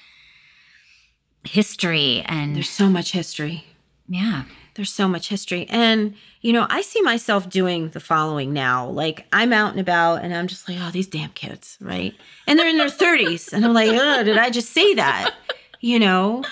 history. 1.45 2.23
And 2.25 2.55
There's 2.55 2.69
so 2.69 2.89
much 2.89 3.11
history. 3.11 3.65
yeah, 4.07 4.43
There's 4.75 4.91
so 4.91 5.07
much 5.07 5.29
history. 5.29 5.65
And, 5.69 6.15
you 6.41 6.53
know, 6.53 6.65
I 6.69 6.81
see 6.81 7.01
myself 7.01 7.49
doing 7.49 7.89
the 7.89 7.99
following 7.99 8.53
now. 8.53 8.87
Like, 8.87 9.25
I'm 9.31 9.53
out 9.53 9.71
and 9.71 9.79
about 9.79 10.23
and 10.23 10.33
I'm 10.33 10.47
just 10.47 10.67
like, 10.67 10.77
oh, 10.81 10.91
these 10.91 11.07
damn 11.07 11.31
kids, 11.31 11.77
right? 11.81 12.13
And 12.47 12.57
they're 12.57 12.69
in 12.69 12.77
their 12.77 12.87
30s. 12.87 13.53
And 13.53 13.65
I'm 13.65 13.73
like, 13.73 13.89
oh, 13.91 14.23
did 14.23 14.37
I 14.37 14.49
just 14.49 14.69
say 14.71 14.93
that? 14.95 15.33
You 15.79 15.99
know? 15.99 16.43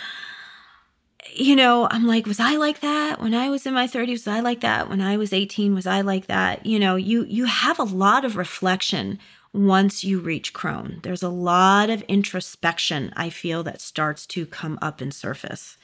You 1.33 1.55
know, 1.55 1.87
I'm 1.89 2.05
like, 2.05 2.25
was 2.25 2.41
I 2.41 2.57
like 2.57 2.81
that 2.81 3.21
when 3.21 3.33
I 3.33 3.49
was 3.49 3.65
in 3.65 3.73
my 3.73 3.87
30s? 3.87 4.11
Was 4.11 4.27
I 4.27 4.41
like 4.41 4.59
that 4.61 4.89
when 4.89 4.99
I 4.99 5.15
was 5.15 5.31
18? 5.31 5.73
Was 5.73 5.87
I 5.87 6.01
like 6.01 6.27
that? 6.27 6.65
You 6.65 6.77
know, 6.77 6.97
you 6.97 7.23
you 7.23 7.45
have 7.45 7.79
a 7.79 7.83
lot 7.83 8.25
of 8.25 8.35
reflection 8.35 9.17
once 9.53 10.03
you 10.03 10.19
reach 10.19 10.53
crone. 10.53 10.99
There's 11.03 11.23
a 11.23 11.29
lot 11.29 11.89
of 11.89 12.01
introspection 12.03 13.11
I 13.15 13.29
feel 13.29 13.63
that 13.63 13.81
starts 13.81 14.25
to 14.27 14.45
come 14.45 14.79
up 14.81 15.01
and 15.01 15.13
surface 15.13 15.77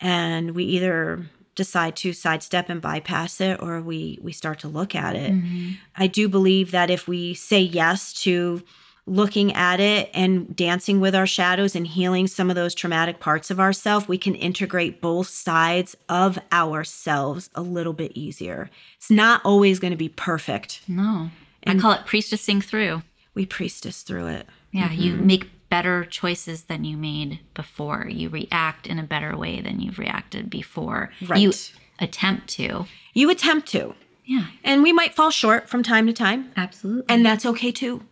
and 0.00 0.52
we 0.52 0.64
either 0.64 1.26
decide 1.54 1.96
to 1.96 2.12
sidestep 2.12 2.68
and 2.68 2.80
bypass 2.80 3.40
it 3.40 3.60
or 3.60 3.80
we 3.80 4.18
we 4.22 4.32
start 4.32 4.60
to 4.60 4.68
look 4.68 4.94
at 4.94 5.14
it. 5.14 5.32
Mm-hmm. 5.32 5.72
I 5.96 6.06
do 6.06 6.28
believe 6.28 6.70
that 6.70 6.90
if 6.90 7.06
we 7.06 7.34
say 7.34 7.60
yes 7.60 8.12
to 8.22 8.62
looking 9.06 9.52
at 9.54 9.80
it 9.80 10.08
and 10.14 10.54
dancing 10.54 11.00
with 11.00 11.14
our 11.14 11.26
shadows 11.26 11.74
and 11.74 11.86
healing 11.86 12.26
some 12.26 12.48
of 12.48 12.56
those 12.56 12.74
traumatic 12.74 13.18
parts 13.18 13.50
of 13.50 13.58
ourselves, 13.58 14.06
we 14.06 14.16
can 14.16 14.34
integrate 14.34 15.00
both 15.00 15.28
sides 15.28 15.96
of 16.08 16.38
ourselves 16.52 17.50
a 17.54 17.60
little 17.60 17.92
bit 17.92 18.12
easier. 18.14 18.70
It's 18.96 19.10
not 19.10 19.40
always 19.44 19.80
going 19.80 19.90
to 19.90 19.96
be 19.96 20.08
perfect. 20.08 20.82
no. 20.86 21.30
I 21.66 21.78
call 21.78 21.92
it 21.92 22.06
priestessing 22.06 22.62
through. 22.62 23.02
We 23.34 23.46
priestess 23.46 24.02
through 24.02 24.28
it. 24.28 24.46
Yeah, 24.72 24.92
you 24.92 25.14
mm-hmm. 25.14 25.26
make 25.26 25.68
better 25.68 26.04
choices 26.04 26.64
than 26.64 26.84
you 26.84 26.96
made 26.96 27.40
before. 27.54 28.06
You 28.08 28.28
react 28.28 28.86
in 28.86 28.98
a 28.98 29.04
better 29.04 29.36
way 29.36 29.60
than 29.60 29.80
you've 29.80 29.98
reacted 29.98 30.50
before. 30.50 31.10
Right. 31.26 31.40
You 31.40 31.52
attempt 31.98 32.48
to. 32.48 32.86
You 33.14 33.30
attempt 33.30 33.68
to. 33.68 33.94
Yeah, 34.24 34.46
And 34.62 34.82
we 34.84 34.92
might 34.92 35.14
fall 35.14 35.30
short 35.30 35.68
from 35.68 35.82
time 35.82 36.06
to 36.06 36.12
time. 36.12 36.52
absolutely. 36.56 37.04
And 37.08 37.26
that's 37.26 37.44
okay 37.44 37.72
too, 37.72 38.04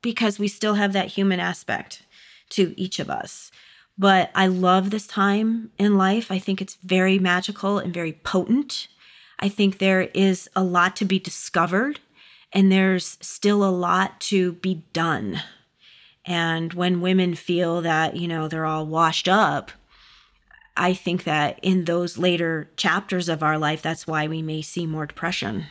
because 0.00 0.36
we 0.38 0.48
still 0.48 0.74
have 0.74 0.92
that 0.92 1.08
human 1.08 1.38
aspect 1.38 2.02
to 2.50 2.74
each 2.76 2.98
of 2.98 3.08
us. 3.08 3.52
But 3.96 4.32
I 4.34 4.48
love 4.48 4.90
this 4.90 5.06
time 5.06 5.70
in 5.78 5.96
life. 5.96 6.32
I 6.32 6.40
think 6.40 6.60
it's 6.60 6.74
very 6.82 7.18
magical 7.20 7.78
and 7.78 7.94
very 7.94 8.12
potent. 8.12 8.88
I 9.38 9.48
think 9.48 9.78
there 9.78 10.02
is 10.14 10.48
a 10.56 10.64
lot 10.64 10.96
to 10.96 11.04
be 11.04 11.20
discovered, 11.20 12.00
and 12.52 12.70
there's 12.70 13.18
still 13.20 13.64
a 13.64 13.70
lot 13.70 14.20
to 14.20 14.52
be 14.54 14.84
done. 14.92 15.40
And 16.24 16.72
when 16.74 17.00
women 17.00 17.34
feel 17.34 17.80
that, 17.82 18.16
you 18.16 18.28
know, 18.28 18.46
they're 18.48 18.66
all 18.66 18.86
washed 18.86 19.28
up, 19.28 19.72
I 20.76 20.94
think 20.94 21.24
that 21.24 21.58
in 21.62 21.84
those 21.84 22.16
later 22.16 22.70
chapters 22.76 23.28
of 23.28 23.42
our 23.42 23.58
life, 23.58 23.82
that's 23.82 24.06
why 24.06 24.26
we 24.26 24.40
may 24.42 24.62
see 24.62 24.86
more 24.86 25.06
depression 25.06 25.66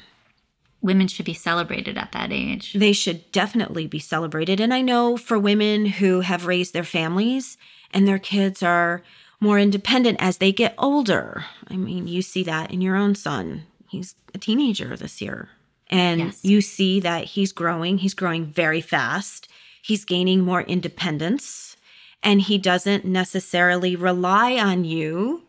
Women 0.81 1.07
should 1.07 1.25
be 1.25 1.35
celebrated 1.35 1.95
at 1.95 2.11
that 2.11 2.31
age. 2.31 2.73
they 2.73 2.91
should 2.91 3.31
definitely 3.31 3.85
be 3.85 3.99
celebrated. 3.99 4.59
And 4.59 4.73
I 4.73 4.81
know 4.81 5.15
for 5.15 5.37
women 5.37 5.85
who 5.85 6.21
have 6.21 6.47
raised 6.47 6.73
their 6.73 6.83
families 6.83 7.57
and 7.93 8.07
their 8.07 8.17
kids 8.17 8.63
are 8.63 9.03
more 9.39 9.59
independent 9.59 10.17
as 10.19 10.37
they 10.37 10.51
get 10.51 10.73
older. 10.79 11.45
I 11.67 11.75
mean, 11.75 12.07
you 12.07 12.23
see 12.23 12.43
that 12.43 12.71
in 12.71 12.81
your 12.81 12.95
own 12.95 13.13
son. 13.13 13.63
He's 13.89 14.15
a 14.33 14.39
teenager 14.39 14.97
this 14.97 15.21
year. 15.21 15.49
And 15.91 16.19
Yes. 16.21 16.39
you 16.43 16.61
see 16.61 16.99
that 17.01 17.25
he's 17.25 17.51
growing. 17.51 17.97
He's 17.97 18.13
growing 18.13 18.45
very 18.45 18.81
fast. 18.81 19.47
He's 19.81 20.05
gaining 20.05 20.41
more 20.41 20.61
independence. 20.61 21.75
And 22.23 22.41
he 22.41 22.57
doesn't 22.57 23.03
necessarily 23.05 23.95
rely 23.95 24.55
on 24.57 24.85
you 24.85 25.43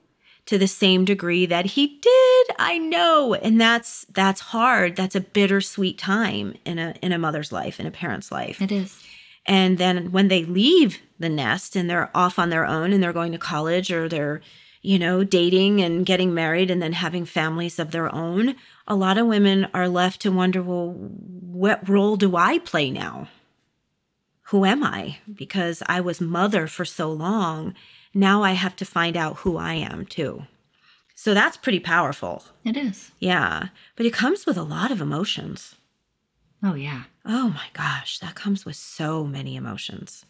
to 0.47 0.59
the 0.59 0.67
same 0.67 1.05
degree 1.05 1.47
that 1.47 1.65
he 1.67 1.87
did 2.01 2.47
i 2.59 2.77
know 2.77 3.33
and 3.35 3.61
that's 3.61 4.05
that's 4.13 4.41
hard 4.41 4.97
that's 4.97 5.15
a 5.15 5.21
bittersweet 5.21 5.97
time 5.97 6.55
in 6.65 6.81
a 6.81 6.95
in 7.01 7.13
a 7.13 7.19
mother's 7.19 7.53
life 7.53 7.79
in 7.79 7.87
a 7.87 7.93
parent's 7.93 8.33
life 8.33 8.61
It 8.61 8.73
is. 8.73 9.01
and 9.47 9.79
then 9.79 10.11
when 10.11 10.27
they 10.27 10.45
leave 10.45 10.99
the 11.21 11.29
nest 11.29 11.77
and 11.77 11.89
they're 11.89 12.11
off 12.13 12.41
on 12.41 12.51
their 12.51 12.67
own 12.67 12.93
and 12.93 13.01
they're 13.01 13.13
going 13.13 13.31
to 13.31 13.39
college 13.39 13.93
or 13.93 14.09
they're 14.09 14.41
you 14.83 14.99
know 14.99 15.23
dating 15.25 15.81
and 15.81 16.05
getting 16.05 16.35
married 16.35 16.71
and 16.71 16.83
then 16.83 16.93
having 16.93 17.25
families 17.25 17.79
of 17.79 17.91
their 17.93 18.13
own 18.15 18.55
a 18.87 18.95
lot 18.97 19.17
of 19.17 19.27
women 19.27 19.67
are 19.73 19.89
left 19.89 20.21
to 20.21 20.31
wonder 20.33 20.63
well 20.63 20.91
what 20.91 21.89
role 21.89 22.17
do 22.17 22.35
i 22.37 22.59
play 22.59 22.91
now 22.91 23.29
who 24.47 24.65
am 24.65 24.83
i 24.85 25.19
because 25.33 25.83
i 25.87 26.01
was 26.01 26.21
mother 26.21 26.67
for 26.67 26.85
so 26.85 27.11
long 27.13 27.75
now 28.13 28.43
i 28.43 28.53
have 28.53 28.77
to 28.77 28.85
find 28.85 29.17
out 29.17 29.39
who 29.39 29.57
i 29.57 29.75
am 29.75 30.05
too 30.05 30.43
so 31.15 31.33
that's 31.33 31.57
pretty 31.57 31.81
powerful 31.81 32.45
It 32.65 32.77
is. 32.77 33.13
yeah 33.19 33.69
but 33.97 34.05
it 34.07 34.13
comes 34.13 34.45
with 34.47 34.57
a 34.57 34.63
lot 34.63 34.91
of 34.91 35.01
emotions 35.01 35.77
Oh, 36.65 36.75
yeah. 36.75 37.03
Oh 37.27 37.49
my 37.49 37.67
gosh, 37.73 38.21
that 38.21 38.37
comes 38.37 38.65
with 38.65 38.77
so 38.77 39.25
many 39.25 39.57
emotions. 39.57 40.25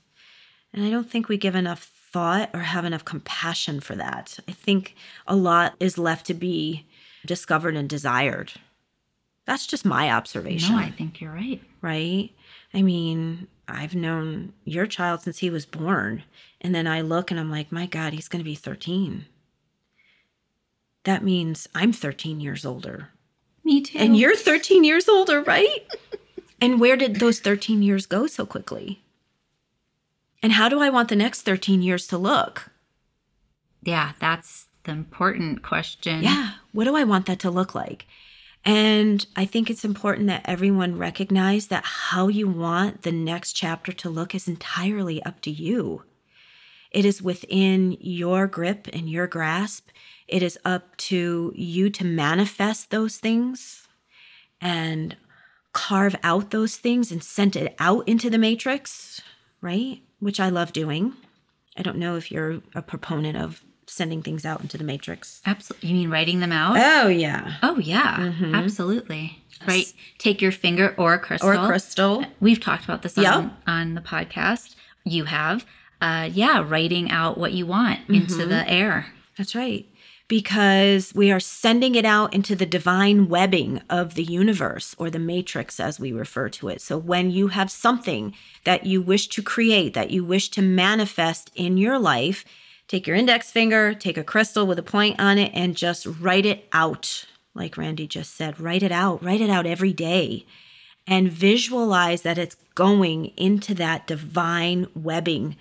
And 0.73 0.85
I 0.85 0.91
don't 0.91 1.11
think 1.11 1.29
we 1.29 1.37
give 1.37 1.55
enough 1.55 1.83
thought 2.13 2.51
or 2.55 2.61
have 2.61 2.85
enough 2.85 3.05
compassion 3.05 3.81
for 3.81 3.95
that. 3.97 4.39
I 4.49 4.53
think 4.53 4.95
a 5.27 5.37
lot 5.37 5.75
is 5.81 5.99
left 5.99 6.27
to 6.27 6.35
be 6.35 6.87
discovered 7.27 7.77
and 7.77 7.89
desired. 7.89 8.53
That's 9.47 9.67
just 9.67 9.85
my 9.85 10.11
observation, 10.11 10.75
No, 10.77 10.81
I 10.81 10.91
think 10.91 11.21
you're 11.21 11.33
right. 11.33 11.61
right? 11.81 12.31
I 12.73 12.83
mean, 12.83 13.49
I've 13.67 13.95
known 13.95 14.53
your 14.65 14.87
child 14.87 15.23
since 15.23 15.39
he 15.39 15.51
was 15.51 15.67
born. 15.67 16.23
And 16.61 16.75
then 16.75 16.87
I 16.87 17.01
look 17.01 17.31
and 17.31 17.41
I'm 17.41 17.51
like, 17.51 17.73
my 17.73 17.87
God, 17.87 18.13
he's 18.13 18.29
going 18.29 18.41
to 18.41 18.49
be 18.49 18.55
13. 18.55 19.27
That 21.05 21.25
means 21.25 21.69
I'm 21.75 21.93
13 21.93 22.41
years 22.41 22.65
older. 22.65 23.09
Me 23.65 23.81
too. 23.81 23.99
And 23.99 24.17
you're 24.17 24.37
13 24.37 24.85
years 24.85 25.09
older, 25.09 25.43
right? 25.43 25.87
and 26.61 26.79
where 26.81 26.97
did 26.97 27.17
those 27.17 27.41
13 27.41 27.83
years 27.83 28.07
go 28.07 28.27
so 28.27 28.47
quickly? 28.47 29.03
And 30.43 30.53
how 30.53 30.69
do 30.69 30.81
I 30.81 30.91
want 30.91 31.09
the 31.09 31.17
next 31.17 31.43
13 31.43 31.83
years 31.83 32.07
to 32.09 32.19
look? 32.19 32.73
yeah, 33.83 34.13
that's 34.19 34.69
the 34.85 34.93
important 34.93 35.63
question. 35.63 36.23
Yeah, 36.23 36.53
what 36.73 36.85
do 36.85 36.97
I 36.97 37.05
want 37.05 37.27
that 37.27 37.41
to 37.41 37.51
look 37.51 37.75
like? 37.75 38.07
And 38.65 39.27
I 39.35 39.45
think 39.45 39.69
it's 39.69 39.85
important 39.85 40.29
that 40.29 40.43
everyone 40.45 40.97
recognize 40.97 41.67
that 41.67 41.85
how 41.85 42.29
you 42.29 42.49
want 42.49 43.03
the 43.03 43.11
next 43.11 43.55
chapter 43.55 43.93
to 43.93 44.09
look 44.09 44.35
is 44.35 44.47
entirely 44.47 45.23
up 45.25 45.41
to 45.43 45.51
you. 45.51 46.05
It 46.93 47.05
is 47.05 47.21
within 47.21 47.97
your 48.01 48.47
grip 48.47 48.87
and 48.93 49.11
your 49.11 49.27
grasp. 49.27 49.89
It 50.29 50.43
is 50.43 50.59
up 50.65 50.97
to 50.99 51.53
you 51.57 51.91
to 51.91 52.05
manifest 52.05 52.91
those 52.91 53.17
things 53.17 53.89
and 54.61 55.17
carve 55.73 56.15
out 56.23 56.51
those 56.51 56.77
things 56.77 57.11
and 57.11 57.25
send 57.25 57.57
it 57.57 57.75
out 57.81 58.07
into 58.07 58.31
the 58.31 58.39
matrix, 58.39 59.21
right? 59.63 60.01
Which 60.21 60.39
I 60.41 60.51
love 60.51 60.73
doing. 60.75 61.15
I 61.77 61.83
don't 61.83 61.97
know 61.97 62.17
if 62.17 62.31
you're 62.31 62.61
a 62.75 62.83
proponent 62.83 63.39
of 63.39 63.65
sending 63.87 64.23
things 64.23 64.45
out 64.45 64.61
into 64.61 64.77
the 64.77 64.85
matrix. 64.85 65.41
Absolutely. 65.47 65.89
You 65.89 65.95
mean 65.95 66.11
writing 66.11 66.41
them 66.41 66.53
out? 66.53 66.77
Oh, 66.79 67.09
yeah. 67.09 67.55
oh, 67.63 67.79
yeah. 67.79 68.33
Absolutely. 68.53 69.39
Right. 69.67 69.93
Take 70.19 70.43
your 70.43 70.53
finger 70.53 70.95
or 70.99 71.15
a 71.15 71.19
crystal. 71.19 71.49
Or 71.51 71.67
crystal. 71.67 72.25
We've 72.41 72.61
talked 72.61 72.85
about 72.85 73.03
this 73.03 73.17
Yep. 73.17 73.35
on, 73.35 73.57
on 73.67 73.95
the 73.95 74.01
podcast. 74.01 74.75
You 75.05 75.25
have. 75.25 75.65
Uh, 76.01 76.29
yeah, 76.33 76.65
writing 76.67 77.11
out 77.11 77.39
what 77.39 77.53
you 77.53 77.65
want 77.65 78.01
into 78.09 78.45
the 78.45 78.69
air. 78.69 79.07
That's 79.39 79.55
right. 79.55 79.87
Because 80.33 81.13
we 81.15 81.31
are 81.31 81.39
sending 81.39 81.95
it 81.95 82.07
out 82.07 82.33
into 82.33 82.57
the 82.57 82.65
divine 82.65 83.29
webbing 83.29 83.83
of 83.91 84.15
the 84.15 84.25
universe 84.25 84.95
or 84.97 85.11
the 85.11 85.19
matrix, 85.19 85.79
as 85.79 86.01
we 86.01 86.11
refer 86.11 86.49
to 86.49 86.69
it. 86.69 86.81
So, 86.81 86.97
when 86.97 87.31
you 87.31 87.49
have 87.49 87.71
something 87.71 88.35
that 88.65 88.87
you 88.87 89.03
wish 89.03 89.29
to 89.29 89.43
create, 89.43 89.93
that 89.93 90.11
you 90.11 90.25
wish 90.25 90.49
to 90.53 90.63
manifest 90.63 91.51
in 91.55 91.77
your 91.77 91.99
life, 91.99 92.47
take 92.89 93.07
your 93.07 93.15
index 93.15 93.51
finger, 93.51 93.93
take 93.93 94.17
a 94.17 94.25
crystal 94.25 94.67
with 94.67 94.79
a 94.79 94.83
point 94.83 95.21
on 95.21 95.37
it, 95.37 95.51
and 95.53 95.77
just 95.77 96.07
write 96.07 96.47
it 96.47 96.67
out. 96.73 97.27
Like 97.53 97.77
Randy 97.77 98.07
just 98.07 98.35
said, 98.35 98.59
write 98.59 98.83
it 98.83 98.91
out, 98.91 99.23
write 99.23 99.43
it 99.43 99.51
out 99.51 99.67
every 99.67 99.93
day. 99.93 100.47
And 101.07 101.31
visualize 101.31 102.23
that 102.23 102.39
it's 102.39 102.57
going 102.75 103.33
into 103.37 103.75
that 103.75 104.07
divine 104.07 104.87
webbing 104.95 105.57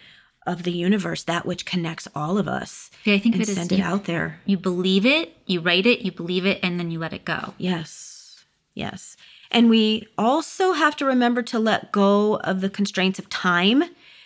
of 0.47 0.63
the 0.63 0.71
universe, 0.71 1.23
that 1.23 1.45
which 1.45 1.65
connects 1.65 2.07
all 2.15 2.37
of 2.37 2.47
us 2.47 2.89
Yeah, 3.03 3.13
I 3.15 3.19
think 3.19 3.35
and 3.35 3.43
it 3.43 3.47
send 3.47 3.71
you, 3.71 3.77
it 3.77 3.81
out 3.81 4.05
there. 4.05 4.39
you 4.45 4.57
believe 4.57 5.05
it, 5.05 5.35
you 5.45 5.59
write 5.61 5.85
it, 5.85 6.01
you 6.01 6.11
believe 6.11 6.45
it, 6.45 6.59
and 6.63 6.79
then 6.79 6.89
you 6.91 6.99
let 6.99 7.13
it 7.13 7.25
go. 7.25 7.53
Yes. 7.57 8.43
Yes. 8.73 9.17
And 9.51 9.69
we 9.69 10.07
also 10.17 10.73
have 10.73 10.95
to 10.97 11.05
remember 11.05 11.41
to 11.43 11.59
let 11.59 11.91
go 11.91 12.37
of 12.37 12.61
the 12.61 12.69
constraints 12.69 13.19
of 13.19 13.29
time 13.29 13.83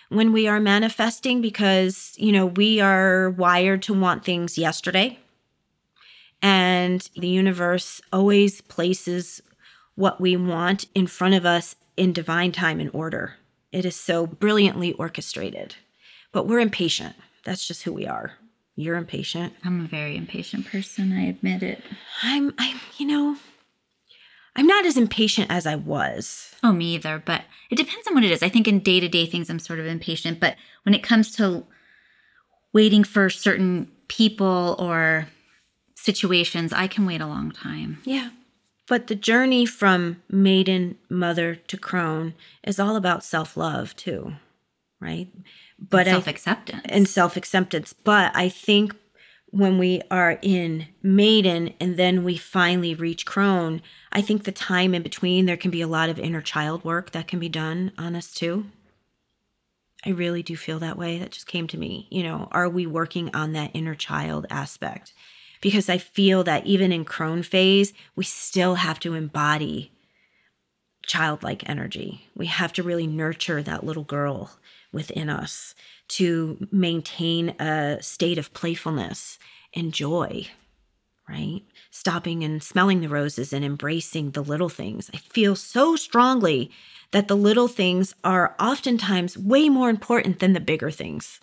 when 0.10 0.32
we 0.32 0.48
are 0.48 0.60
manifesting 0.60 1.42
because, 1.42 2.14
you 2.18 2.32
know, 2.32 2.46
we 2.46 2.80
are 2.80 3.32
wired 3.32 3.82
to 3.84 3.94
want 3.94 4.24
things 4.24 4.58
yesterday. 4.58 5.18
And 6.42 7.10
the 7.16 7.28
universe 7.28 8.02
always 8.14 8.62
places 8.62 9.42
what 9.96 10.22
we 10.22 10.36
want 10.38 10.86
in 10.94 11.08
front 11.08 11.34
of 11.34 11.46
us 11.46 11.76
in 11.98 12.14
divine 12.14 12.52
time 12.52 12.80
and 12.80 12.92
order. 12.94 13.36
It 13.72 13.84
is 13.86 13.96
so 13.96 14.28
brilliantly 14.28 14.94
orchestrated. 14.94 15.76
But 16.36 16.48
we're 16.48 16.60
impatient. 16.60 17.16
That's 17.46 17.66
just 17.66 17.84
who 17.84 17.94
we 17.94 18.06
are. 18.06 18.34
You're 18.76 18.98
impatient. 18.98 19.54
I'm 19.64 19.86
a 19.86 19.88
very 19.88 20.18
impatient 20.18 20.68
person, 20.68 21.14
I 21.14 21.28
admit 21.28 21.64
it. 21.64 21.82
I'm 22.22 22.54
I'm 22.58 22.82
you 22.98 23.08
know 23.08 23.38
I'm 24.54 24.68
not 24.68 24.86
as 24.86 24.98
impatient 24.98 25.50
as 25.50 25.66
I 25.66 25.76
was. 25.76 26.54
Oh, 26.62 26.74
me 26.74 26.96
either. 26.96 27.24
But 27.26 27.44
it 27.70 27.78
depends 27.78 28.06
on 28.06 28.16
what 28.16 28.26
it 28.26 28.32
is. 28.32 28.44
I 28.44 28.50
think 28.50 28.68
in 28.68 28.80
day 28.80 29.00
to 29.00 29.08
day 29.08 29.26
things, 29.26 29.50
I'm 29.50 29.60
sort 29.60 29.80
of 29.80 29.86
impatient. 29.86 30.42
But 30.42 30.58
when 30.84 30.94
it 30.94 31.04
comes 31.04 31.34
to 31.38 31.64
waiting 32.74 33.06
for 33.06 33.30
certain 33.30 33.90
people 34.10 34.76
or 34.78 35.30
situations, 35.96 36.74
I 36.74 36.88
can 36.88 37.06
wait 37.06 37.22
a 37.22 37.28
long 37.28 37.52
time. 37.52 38.02
Yeah. 38.04 38.32
But 38.90 39.08
the 39.08 39.16
journey 39.16 39.66
from 39.66 40.22
maiden 40.30 40.98
mother 41.10 41.56
to 41.56 41.78
crone 41.78 42.34
is 42.62 42.78
all 42.78 42.98
about 42.98 43.24
self-love 43.24 43.96
too, 43.96 44.34
right? 45.00 45.30
But 45.78 46.08
Self 46.08 46.28
acceptance. 46.28 46.82
and 46.86 47.08
self-acceptance. 47.08 47.94
But 47.94 48.36
I 48.36 48.50
think 48.50 48.96
when 49.48 49.78
we 49.78 50.02
are 50.10 50.40
in 50.42 50.88
maiden 51.04 51.74
and 51.80 51.98
then 51.98 52.24
we 52.24 52.38
finally 52.38 52.96
reach 52.96 53.26
crone, 53.26 53.82
I 54.12 54.22
think 54.22 54.44
the 54.44 54.52
time 54.52 54.94
in 54.94 55.04
between 55.04 55.46
there 55.46 55.58
can 55.58 55.72
be 55.72 55.82
a 55.82 55.88
lot 55.88 56.10
of 56.10 56.20
inner 56.20 56.42
child 56.42 56.84
work 56.84 57.12
that 57.12 57.28
can 57.28 57.40
be 57.40 57.50
done 57.50 57.92
on 57.98 58.16
us 58.16 58.34
too. 58.34 58.66
I 60.06 60.10
really 60.12 60.44
do 60.44 60.56
feel 60.56 60.80
that 60.80 60.98
way. 60.98 61.18
That 61.18 61.32
just 61.32 61.48
came 61.48 61.68
to 61.68 61.78
me. 61.78 62.08
You 62.12 62.24
know, 62.24 62.48
are 62.52 62.70
we 62.70 62.86
working 62.86 63.34
on 63.34 63.54
that 63.54 63.72
inner 63.74 63.96
child 63.96 64.46
aspect? 64.50 65.14
Because 65.62 65.90
I 65.90 65.98
feel 65.98 66.44
that 66.44 66.66
even 66.66 66.92
in 66.92 67.06
crone 67.06 67.42
phase, 67.42 67.92
we 68.16 68.24
still 68.24 68.76
have 68.76 69.00
to 69.02 69.14
embody 69.16 69.92
childlike 71.08 71.68
energy. 71.68 72.28
We 72.36 72.48
have 72.48 72.74
to 72.74 72.84
really 72.84 73.08
nurture 73.08 73.62
that 73.64 73.84
little 73.84 74.04
girl 74.04 74.52
within 74.92 75.30
us 75.30 75.76
to 76.08 76.68
maintain 76.72 77.50
a 77.60 78.02
state 78.02 78.38
of 78.38 78.54
playfulness 78.54 79.38
and 79.74 79.94
joy, 79.94 80.48
right? 81.28 81.62
Stopping 81.92 82.44
and 82.44 82.62
smelling 82.64 83.02
the 83.02 83.10
roses 83.10 83.52
and 83.52 83.66
embracing 83.66 84.32
the 84.32 84.44
little 84.44 84.70
things. 84.70 85.10
I 85.14 85.18
feel 85.18 85.56
so 85.56 85.96
strongly 85.96 86.72
that 87.12 87.28
the 87.28 87.36
little 87.36 87.68
things 87.68 88.14
are 88.24 88.56
oftentimes 88.60 89.38
way 89.38 89.70
more 89.70 89.90
important 89.90 90.40
than 90.40 90.54
the 90.54 90.60
bigger 90.60 90.92
things. 90.92 91.40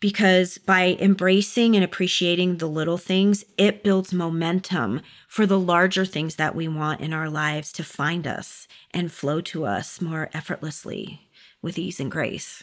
Because 0.00 0.58
by 0.58 0.96
embracing 1.00 1.74
and 1.74 1.84
appreciating 1.84 2.58
the 2.58 2.68
little 2.68 2.98
things, 2.98 3.44
it 3.56 3.82
builds 3.82 4.12
momentum 4.12 5.00
for 5.26 5.44
the 5.44 5.58
larger 5.58 6.04
things 6.04 6.36
that 6.36 6.54
we 6.54 6.68
want 6.68 7.00
in 7.00 7.12
our 7.12 7.28
lives 7.28 7.72
to 7.72 7.84
find 7.84 8.26
us 8.26 8.68
and 8.92 9.10
flow 9.10 9.40
to 9.40 9.64
us 9.64 10.00
more 10.00 10.30
effortlessly 10.32 11.28
with 11.62 11.78
ease 11.78 11.98
and 11.98 12.12
grace. 12.12 12.62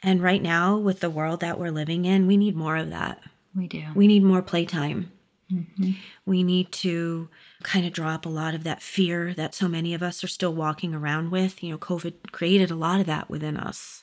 And 0.00 0.22
right 0.22 0.42
now, 0.42 0.76
with 0.76 1.00
the 1.00 1.10
world 1.10 1.40
that 1.40 1.58
we're 1.58 1.70
living 1.70 2.04
in, 2.04 2.26
we 2.26 2.36
need 2.36 2.54
more 2.54 2.76
of 2.76 2.90
that. 2.90 3.20
We 3.54 3.66
do. 3.66 3.84
We 3.94 4.06
need 4.06 4.22
more 4.22 4.42
playtime. 4.42 5.10
Mm-hmm. 5.52 5.92
We 6.24 6.42
need 6.44 6.72
to 6.72 7.28
kind 7.62 7.84
of 7.84 7.92
drop 7.92 8.24
a 8.26 8.30
lot 8.30 8.54
of 8.54 8.64
that 8.64 8.80
fear 8.80 9.34
that 9.34 9.54
so 9.54 9.68
many 9.68 9.92
of 9.92 10.02
us 10.02 10.24
are 10.24 10.28
still 10.28 10.54
walking 10.54 10.94
around 10.94 11.30
with. 11.30 11.62
You 11.62 11.72
know, 11.72 11.78
COVID 11.78 12.30
created 12.30 12.70
a 12.70 12.76
lot 12.76 13.00
of 13.00 13.06
that 13.06 13.28
within 13.28 13.56
us 13.56 14.01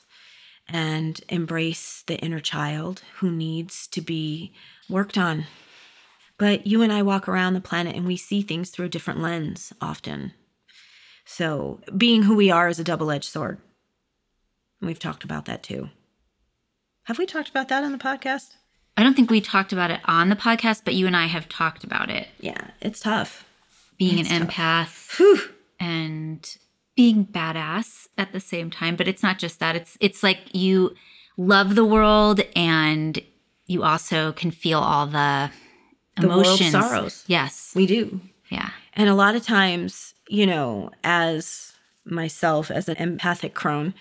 and 0.72 1.20
embrace 1.28 2.02
the 2.06 2.18
inner 2.18 2.40
child 2.40 3.02
who 3.18 3.30
needs 3.30 3.86
to 3.88 4.00
be 4.00 4.52
worked 4.88 5.18
on. 5.18 5.46
But 6.38 6.66
you 6.66 6.82
and 6.82 6.92
I 6.92 7.02
walk 7.02 7.28
around 7.28 7.54
the 7.54 7.60
planet 7.60 7.94
and 7.96 8.06
we 8.06 8.16
see 8.16 8.40
things 8.42 8.70
through 8.70 8.86
a 8.86 8.90
different 8.90 9.20
lens 9.20 9.72
often. 9.80 10.32
So, 11.26 11.80
being 11.96 12.22
who 12.24 12.34
we 12.34 12.50
are 12.50 12.68
is 12.68 12.78
a 12.80 12.84
double 12.84 13.10
edged 13.10 13.28
sword. 13.30 13.58
We've 14.80 14.98
talked 14.98 15.22
about 15.22 15.44
that 15.44 15.62
too. 15.62 15.90
Have 17.04 17.18
we 17.18 17.26
talked 17.26 17.50
about 17.50 17.68
that 17.68 17.84
on 17.84 17.92
the 17.92 17.98
podcast? 17.98 18.54
I 18.96 19.02
don't 19.02 19.14
think 19.14 19.30
we 19.30 19.40
talked 19.40 19.72
about 19.72 19.90
it 19.90 20.00
on 20.06 20.28
the 20.28 20.36
podcast, 20.36 20.82
but 20.84 20.94
you 20.94 21.06
and 21.06 21.16
I 21.16 21.26
have 21.26 21.48
talked 21.48 21.84
about 21.84 22.10
it. 22.10 22.28
Yeah, 22.40 22.70
it's 22.80 23.00
tough. 23.00 23.44
Being 23.98 24.18
It's 24.18 24.30
an 24.30 24.46
tough. 24.46 24.54
empath 24.56 25.16
Whew. 25.18 25.40
and 25.78 26.56
being 27.00 27.24
badass 27.24 28.08
at 28.18 28.32
the 28.32 28.40
same 28.40 28.70
time, 28.70 28.94
but 28.96 29.08
it's 29.08 29.22
not 29.22 29.38
just 29.38 29.58
that. 29.60 29.74
It's 29.74 29.96
it's 30.00 30.22
like 30.22 30.38
you 30.52 30.94
love 31.38 31.74
the 31.74 31.84
world 31.96 32.40
and 32.54 33.18
you 33.66 33.82
also 33.82 34.32
can 34.32 34.50
feel 34.50 34.80
all 34.80 35.06
the 35.06 35.50
The 36.16 36.24
emotions. 36.26 36.72
sorrows. 36.72 37.24
Yes. 37.26 37.72
We 37.74 37.86
do. 37.86 38.20
Yeah. 38.50 38.70
And 38.92 39.08
a 39.08 39.14
lot 39.14 39.34
of 39.34 39.42
times, 39.42 40.12
you 40.28 40.44
know, 40.44 40.90
as 41.02 41.72
myself, 42.04 42.70
as 42.70 42.88
an 42.88 42.96
empathic 42.96 43.54
crone, 43.54 43.94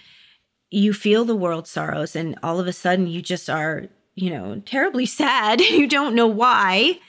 you 0.69 0.91
feel 0.93 1.23
the 1.23 1.35
world's 1.45 1.69
sorrows, 1.69 2.15
and 2.15 2.37
all 2.43 2.59
of 2.59 2.67
a 2.67 2.73
sudden 2.73 3.07
you 3.07 3.21
just 3.21 3.49
are, 3.49 3.87
you 4.15 4.29
know, 4.29 4.61
terribly 4.65 5.05
sad. 5.21 5.61
you 5.79 5.87
don't 5.87 6.15
know 6.15 6.27
why. 6.27 6.99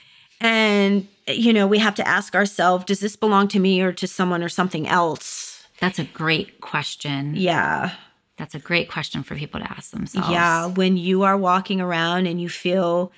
And, 0.42 1.06
you 1.26 1.52
know, 1.52 1.66
we 1.66 1.78
have 1.78 1.96
to 1.96 2.06
ask 2.08 2.34
ourselves 2.34 2.84
does 2.84 3.00
this 3.00 3.16
belong 3.16 3.48
to 3.48 3.58
me 3.58 3.82
or 3.82 3.92
to 3.92 4.06
someone 4.06 4.42
or 4.42 4.48
something 4.48 4.86
else? 4.86 5.49
That's 5.80 5.98
a 5.98 6.04
great 6.04 6.60
question. 6.60 7.34
Yeah. 7.36 7.92
That's 8.36 8.54
a 8.54 8.58
great 8.58 8.90
question 8.90 9.22
for 9.22 9.34
people 9.34 9.60
to 9.60 9.70
ask 9.70 9.90
themselves. 9.90 10.30
Yeah. 10.30 10.66
When 10.66 10.96
you 10.96 11.22
are 11.22 11.36
walking 11.36 11.80
around 11.80 12.26
and 12.26 12.40
you 12.40 12.48
feel 12.48 13.12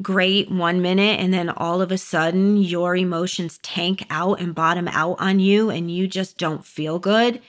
great 0.00 0.50
one 0.50 0.80
minute 0.80 1.18
and 1.18 1.34
then 1.34 1.48
all 1.50 1.82
of 1.82 1.90
a 1.90 1.98
sudden 1.98 2.56
your 2.56 2.94
emotions 2.94 3.58
tank 3.58 4.04
out 4.10 4.40
and 4.40 4.54
bottom 4.54 4.86
out 4.88 5.16
on 5.20 5.40
you 5.40 5.70
and 5.70 5.90
you 5.90 6.06
just 6.06 6.38
don't 6.38 6.64
feel 6.64 7.00
good, 7.00 7.42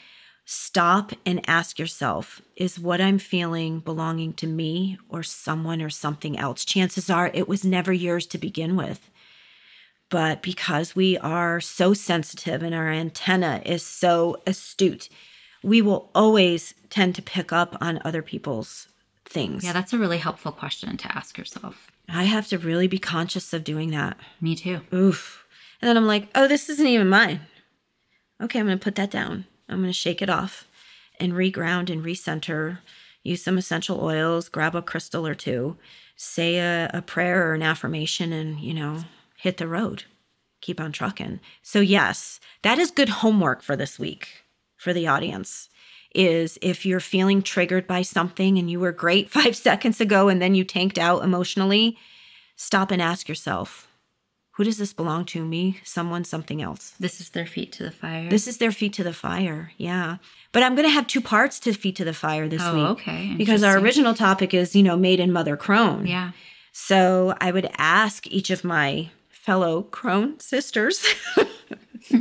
stop 0.45 1.11
and 1.25 1.47
ask 1.47 1.77
yourself 1.77 2.41
is 2.55 2.79
what 2.79 2.99
I'm 2.99 3.19
feeling 3.19 3.79
belonging 3.79 4.33
to 4.33 4.47
me 4.47 4.97
or 5.07 5.21
someone 5.21 5.81
or 5.81 5.91
something 5.91 6.37
else? 6.39 6.65
Chances 6.65 7.09
are 7.09 7.29
it 7.33 7.47
was 7.47 7.63
never 7.63 7.93
yours 7.93 8.25
to 8.27 8.39
begin 8.39 8.75
with. 8.75 9.09
But 10.09 10.41
because 10.41 10.95
we 10.95 11.17
are 11.19 11.61
so 11.61 11.93
sensitive 11.93 12.63
and 12.63 12.73
our 12.73 12.89
antenna 12.89 13.61
is 13.65 13.83
so 13.83 14.41
astute, 14.47 15.07
we 15.63 15.81
will 15.81 16.09
always 16.15 16.73
tend 16.89 17.15
to 17.15 17.21
pick 17.21 17.53
up 17.53 17.77
on 17.79 18.01
other 18.03 18.21
people's 18.21 18.87
things. 19.25 19.63
Yeah, 19.63 19.73
that's 19.73 19.93
a 19.93 19.97
really 19.99 20.17
helpful 20.17 20.51
question 20.51 20.97
to 20.97 21.15
ask 21.15 21.37
yourself. 21.37 21.91
I 22.07 22.23
have 22.23 22.47
to 22.47 22.57
really 22.57 22.87
be 22.87 22.97
conscious 22.97 23.53
of 23.53 23.63
doing 23.63 23.91
that. 23.91 24.17
Me 24.41 24.55
too. 24.55 24.81
Oof. 24.91 25.45
And 25.81 25.87
then 25.87 25.95
I'm 25.95 26.07
like, 26.07 26.27
oh, 26.33 26.47
this 26.47 26.69
isn't 26.69 26.87
even 26.87 27.07
mine. 27.07 27.41
Okay, 28.41 28.59
I'm 28.59 28.65
going 28.65 28.79
to 28.79 28.83
put 28.83 28.95
that 28.95 29.11
down. 29.11 29.45
I'm 29.67 29.77
going 29.77 29.89
to 29.89 29.93
shake 29.93 30.21
it 30.21 30.29
off 30.29 30.67
and 31.19 31.33
reground 31.33 31.91
and 31.91 32.03
recenter. 32.03 32.79
Use 33.21 33.43
some 33.43 33.57
essential 33.57 34.01
oils, 34.01 34.49
grab 34.49 34.75
a 34.75 34.81
crystal 34.81 35.27
or 35.27 35.35
two, 35.35 35.77
say 36.15 36.57
a, 36.57 36.89
a 36.93 37.01
prayer 37.01 37.49
or 37.49 37.53
an 37.53 37.61
affirmation, 37.61 38.33
and, 38.33 38.59
you 38.59 38.73
know, 38.73 39.03
hit 39.39 39.57
the 39.57 39.67
road. 39.67 40.03
Keep 40.61 40.79
on 40.81 40.91
trucking. 40.91 41.39
So, 41.61 41.79
yes, 41.79 42.39
that 42.63 42.77
is 42.79 42.91
good 42.91 43.09
homework 43.09 43.61
for 43.61 43.75
this 43.75 43.97
week 43.97 44.43
for 44.77 44.93
the 44.93 45.07
audience. 45.07 45.69
Is 46.15 46.57
if 46.61 46.85
you're 46.87 46.99
feeling 46.99 47.43
triggered 47.43 47.85
by 47.85 48.01
something 48.01 48.57
and 48.57 48.69
you 48.69 48.79
were 48.79 48.91
great 48.91 49.29
five 49.37 49.55
seconds 49.55 50.01
ago 50.01 50.27
and 50.27 50.41
then 50.41 50.55
you 50.55 50.63
tanked 50.63 50.97
out 50.97 51.23
emotionally, 51.23 51.97
stop 52.55 52.89
and 52.91 53.01
ask 53.01 53.29
yourself, 53.29 53.87
who 54.53 54.63
does 54.65 54.77
this 54.79 54.91
belong 54.91 55.23
to? 55.25 55.45
Me, 55.45 55.79
someone, 55.85 56.25
something 56.25 56.61
else? 56.61 56.93
This 56.99 57.21
is 57.21 57.29
their 57.29 57.45
feet 57.45 57.71
to 57.73 57.83
the 57.83 57.91
fire. 57.91 58.27
This 58.29 58.47
is 58.47 58.57
their 58.57 58.71
feet 58.73 58.91
to 58.93 59.03
the 59.03 59.13
fire. 59.13 59.71
Yeah. 59.77 60.17
But 60.51 60.63
I'm 60.63 60.75
going 60.75 60.87
to 60.87 60.93
have 60.93 61.07
two 61.07 61.21
parts 61.21 61.59
to 61.61 61.71
feet 61.73 61.95
to 61.97 62.03
the 62.03 62.13
fire 62.13 62.49
this 62.49 62.61
Oh, 62.65 62.75
week. 62.75 62.85
okay. 62.99 63.35
Because 63.37 63.63
our 63.63 63.77
original 63.77 64.13
topic 64.15 64.53
is, 64.53 64.75
you 64.75 64.83
know, 64.83 64.97
maiden 64.97 65.31
mother 65.31 65.55
crone. 65.55 66.05
yeah. 66.07 66.31
So 66.73 67.35
I 67.39 67.51
would 67.51 67.69
ask 67.77 68.27
each 68.27 68.49
of 68.49 68.63
my 68.63 69.09
fellow 69.41 69.83
crone 69.83 70.39
sisters. 70.39 71.05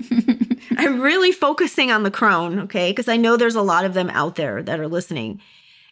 I'm 0.78 1.00
really 1.00 1.32
focusing 1.32 1.90
on 1.90 2.04
the 2.04 2.10
crone, 2.10 2.60
okay? 2.60 2.90
Because 2.90 3.08
I 3.08 3.16
know 3.16 3.36
there's 3.36 3.56
a 3.56 3.62
lot 3.62 3.84
of 3.84 3.94
them 3.94 4.08
out 4.10 4.36
there 4.36 4.62
that 4.62 4.78
are 4.78 4.88
listening. 4.88 5.40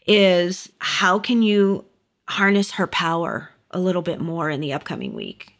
Is 0.06 0.70
how 0.78 1.18
can 1.18 1.42
you 1.42 1.84
harness 2.28 2.72
her 2.72 2.86
power 2.86 3.50
a 3.72 3.80
little 3.80 4.02
bit 4.02 4.20
more 4.20 4.48
in 4.48 4.60
the 4.60 4.72
upcoming 4.72 5.14
week? 5.14 5.52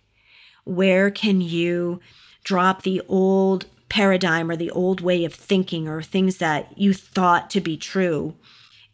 Where 0.65 1.11
can 1.11 1.41
you 1.41 2.01
drop 2.45 2.83
the 2.83 3.03
old 3.09 3.67
paradigm 3.89 4.51
or 4.51 4.57
the 4.57 4.71
old 4.71 5.01
way 5.01 5.25
of 5.25 5.35
thinking 5.35 5.89
or 5.89 6.01
things 6.03 6.37
that 6.37 6.79
you 6.79 6.95
thought 6.95 7.51
to 7.51 7.61
be 7.61 7.77
true 7.77 8.35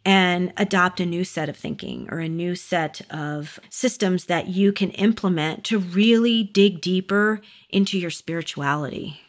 and 0.05 0.51
adopt 0.57 0.99
a 0.99 1.05
new 1.05 1.23
set 1.23 1.47
of 1.49 1.55
thinking 1.55 2.07
or 2.11 2.19
a 2.19 2.27
new 2.27 2.55
set 2.55 3.01
of 3.09 3.59
systems 3.69 4.25
that 4.25 4.47
you 4.47 4.73
can 4.73 4.91
implement 4.91 5.63
to 5.63 5.79
really 5.79 6.43
dig 6.43 6.81
deeper 6.81 7.41
into 7.69 7.97
your 7.97 8.09
spirituality. 8.09 9.21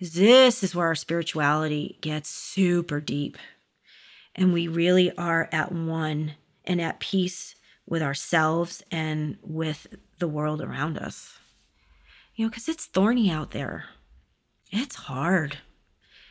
This 0.00 0.64
is 0.64 0.74
where 0.74 0.86
our 0.86 0.94
spirituality 0.94 1.98
gets 2.00 2.28
super 2.28 3.00
deep. 3.00 3.36
And 4.34 4.52
we 4.52 4.66
really 4.66 5.14
are 5.16 5.48
at 5.52 5.70
one 5.70 6.32
and 6.64 6.80
at 6.80 7.00
peace 7.00 7.54
with 7.86 8.02
ourselves 8.02 8.82
and 8.90 9.36
with 9.42 9.86
the 10.18 10.28
world 10.28 10.62
around 10.62 10.96
us. 10.98 11.38
You 12.34 12.46
know, 12.46 12.50
because 12.50 12.68
it's 12.68 12.86
thorny 12.86 13.30
out 13.30 13.50
there, 13.50 13.84
it's 14.70 14.96
hard. 14.96 15.58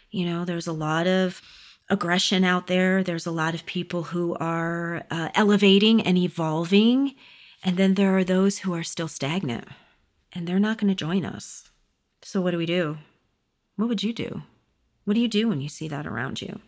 You 0.10 0.26
know, 0.26 0.44
there's 0.44 0.68
a 0.68 0.74
lot 0.74 1.06
of 1.08 1.42
aggression 1.92 2.44
out 2.44 2.66
there. 2.68 3.04
There's 3.04 3.28
a 3.28 3.32
lot 3.32 3.54
of 3.54 3.66
people 3.66 4.04
who 4.04 4.36
are 4.36 5.04
uh, 5.12 5.30
elevating 5.36 6.02
and 6.02 6.18
evolving. 6.18 7.16
And 7.64 7.78
then 7.78 7.94
there 7.94 8.18
are 8.18 8.24
those 8.24 8.60
who 8.60 8.74
are 8.74 8.84
still 8.84 9.08
stagnant 9.08 9.68
and 10.34 10.48
they're 10.48 10.60
not 10.60 10.78
going 10.78 10.88
to 10.88 10.96
join 10.96 11.26
us. 11.26 11.70
So, 12.24 12.42
what 12.42 12.52
do 12.52 12.58
we 12.58 12.66
do? 12.66 12.98
What 13.76 13.90
would 13.90 14.04
you 14.04 14.14
do? 14.14 14.44
What 15.06 15.16
do 15.16 15.20
you 15.20 15.28
do 15.28 15.48
when 15.48 15.62
you 15.62 15.70
see 15.70 15.88
that 15.88 16.08
around 16.08 16.42
you? 16.42 16.60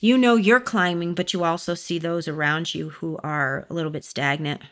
You 0.00 0.16
know 0.16 0.36
you're 0.36 0.60
climbing, 0.60 1.14
but 1.14 1.32
you 1.32 1.42
also 1.42 1.74
see 1.74 1.98
those 1.98 2.28
around 2.28 2.74
you 2.74 2.90
who 2.90 3.18
are 3.24 3.66
a 3.68 3.74
little 3.74 3.90
bit 3.90 4.04
stagnant. 4.04 4.62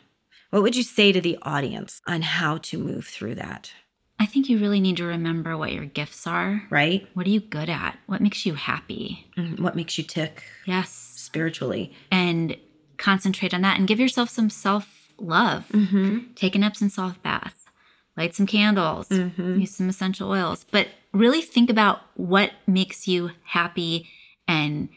What 0.51 0.61
would 0.61 0.75
you 0.75 0.83
say 0.83 1.11
to 1.11 1.19
the 1.19 1.37
audience 1.41 2.01
on 2.07 2.21
how 2.21 2.59
to 2.59 2.77
move 2.77 3.05
through 3.05 3.35
that? 3.35 3.73
I 4.19 4.25
think 4.25 4.49
you 4.49 4.57
really 4.57 4.79
need 4.79 4.97
to 4.97 5.05
remember 5.05 5.55
what 5.57 5.73
your 5.73 5.85
gifts 5.85 6.25
are. 6.25 6.63
Right? 6.69 7.07
What 7.13 7.27
are 7.27 7.29
you 7.29 7.39
good 7.39 7.69
at? 7.69 7.97
What 8.07 8.21
makes 8.21 8.45
you 8.45 8.55
happy? 8.55 9.27
Mm, 9.37 9.59
What 9.59 9.75
makes 9.75 9.97
you 9.97 10.03
tick 10.03 10.43
Yes. 10.65 10.89
spiritually? 10.91 11.93
And 12.11 12.57
concentrate 12.97 13.53
on 13.53 13.61
that 13.61 13.77
and 13.77 13.87
give 13.87 13.99
yourself 13.99 14.29
some 14.29 14.49
self 14.49 15.11
love. 15.19 15.67
Mm-hmm. 15.69 16.33
Take 16.35 16.55
an 16.55 16.63
Epsom 16.63 16.89
salt 16.89 17.21
bath, 17.21 17.67
light 18.15 18.33
some 18.35 18.47
candles, 18.47 19.07
Mm-hmm. 19.09 19.59
use 19.59 19.75
some 19.75 19.89
essential 19.89 20.31
oils. 20.31 20.65
But 20.71 20.87
really 21.13 21.41
think 21.41 21.69
about 21.69 22.01
what 22.15 22.51
makes 22.65 23.07
you 23.07 23.31
happy 23.43 24.07
and 24.47 24.89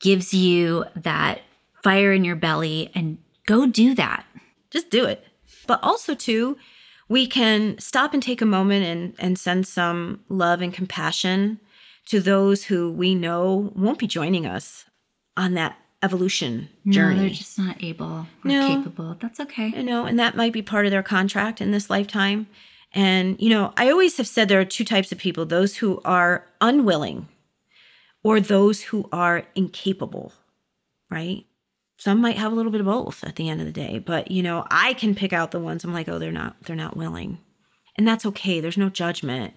gives 0.00 0.32
you 0.34 0.84
that 0.96 1.40
fire 1.82 2.12
in 2.12 2.24
your 2.24 2.36
belly 2.36 2.90
and 2.94 3.18
go 3.46 3.66
do 3.66 3.94
that. 3.94 4.24
just 4.70 4.90
do 4.90 5.04
it. 5.04 5.24
But 5.66 5.80
also 5.82 6.14
too, 6.14 6.56
we 7.08 7.26
can 7.26 7.78
stop 7.78 8.14
and 8.14 8.22
take 8.22 8.40
a 8.42 8.46
moment 8.46 8.84
and 8.84 9.14
and 9.18 9.38
send 9.38 9.66
some 9.66 10.20
love 10.28 10.60
and 10.60 10.72
compassion 10.72 11.60
to 12.06 12.20
those 12.20 12.64
who 12.64 12.90
we 12.92 13.14
know 13.14 13.72
won't 13.74 13.98
be 13.98 14.06
joining 14.06 14.46
us 14.46 14.84
on 15.36 15.54
that 15.54 15.76
evolution 16.02 16.68
journey. 16.88 17.14
No, 17.16 17.20
they're 17.22 17.30
just 17.30 17.58
not 17.58 17.82
able 17.82 18.06
or 18.06 18.26
No. 18.44 18.76
capable. 18.76 19.16
That's 19.20 19.40
okay. 19.40 19.68
you 19.68 19.82
know, 19.82 20.04
and 20.04 20.18
that 20.18 20.36
might 20.36 20.52
be 20.52 20.60
part 20.60 20.84
of 20.84 20.90
their 20.92 21.02
contract 21.02 21.60
in 21.62 21.70
this 21.70 21.88
lifetime. 21.88 22.46
And, 22.92 23.40
you 23.40 23.48
know, 23.50 23.72
I 23.76 23.90
always 23.90 24.18
have 24.18 24.28
said 24.28 24.48
there 24.48 24.60
are 24.60 24.64
two 24.66 24.84
types 24.84 25.10
of 25.12 25.18
people 25.18 25.46
those 25.46 25.76
who 25.76 26.00
are 26.04 26.44
unwilling 26.60 27.26
or 28.22 28.38
those 28.38 28.82
who 28.82 29.08
are 29.12 29.44
incapable, 29.54 30.32
right? 31.10 31.44
Some 31.96 32.20
might 32.20 32.36
have 32.36 32.52
a 32.52 32.54
little 32.54 32.72
bit 32.72 32.80
of 32.80 32.86
both 32.86 33.24
at 33.24 33.36
the 33.36 33.48
end 33.48 33.60
of 33.60 33.66
the 33.66 33.72
day, 33.72 33.98
but 33.98 34.30
you 34.30 34.42
know, 34.42 34.66
I 34.70 34.94
can 34.94 35.14
pick 35.14 35.32
out 35.32 35.50
the 35.52 35.60
ones 35.60 35.84
I'm 35.84 35.92
like, 35.92 36.08
oh, 36.08 36.18
they're 36.18 36.32
not, 36.32 36.56
they're 36.64 36.76
not 36.76 36.96
willing. 36.96 37.38
And 37.96 38.06
that's 38.06 38.26
okay. 38.26 38.60
There's 38.60 38.76
no 38.76 38.88
judgment. 38.88 39.54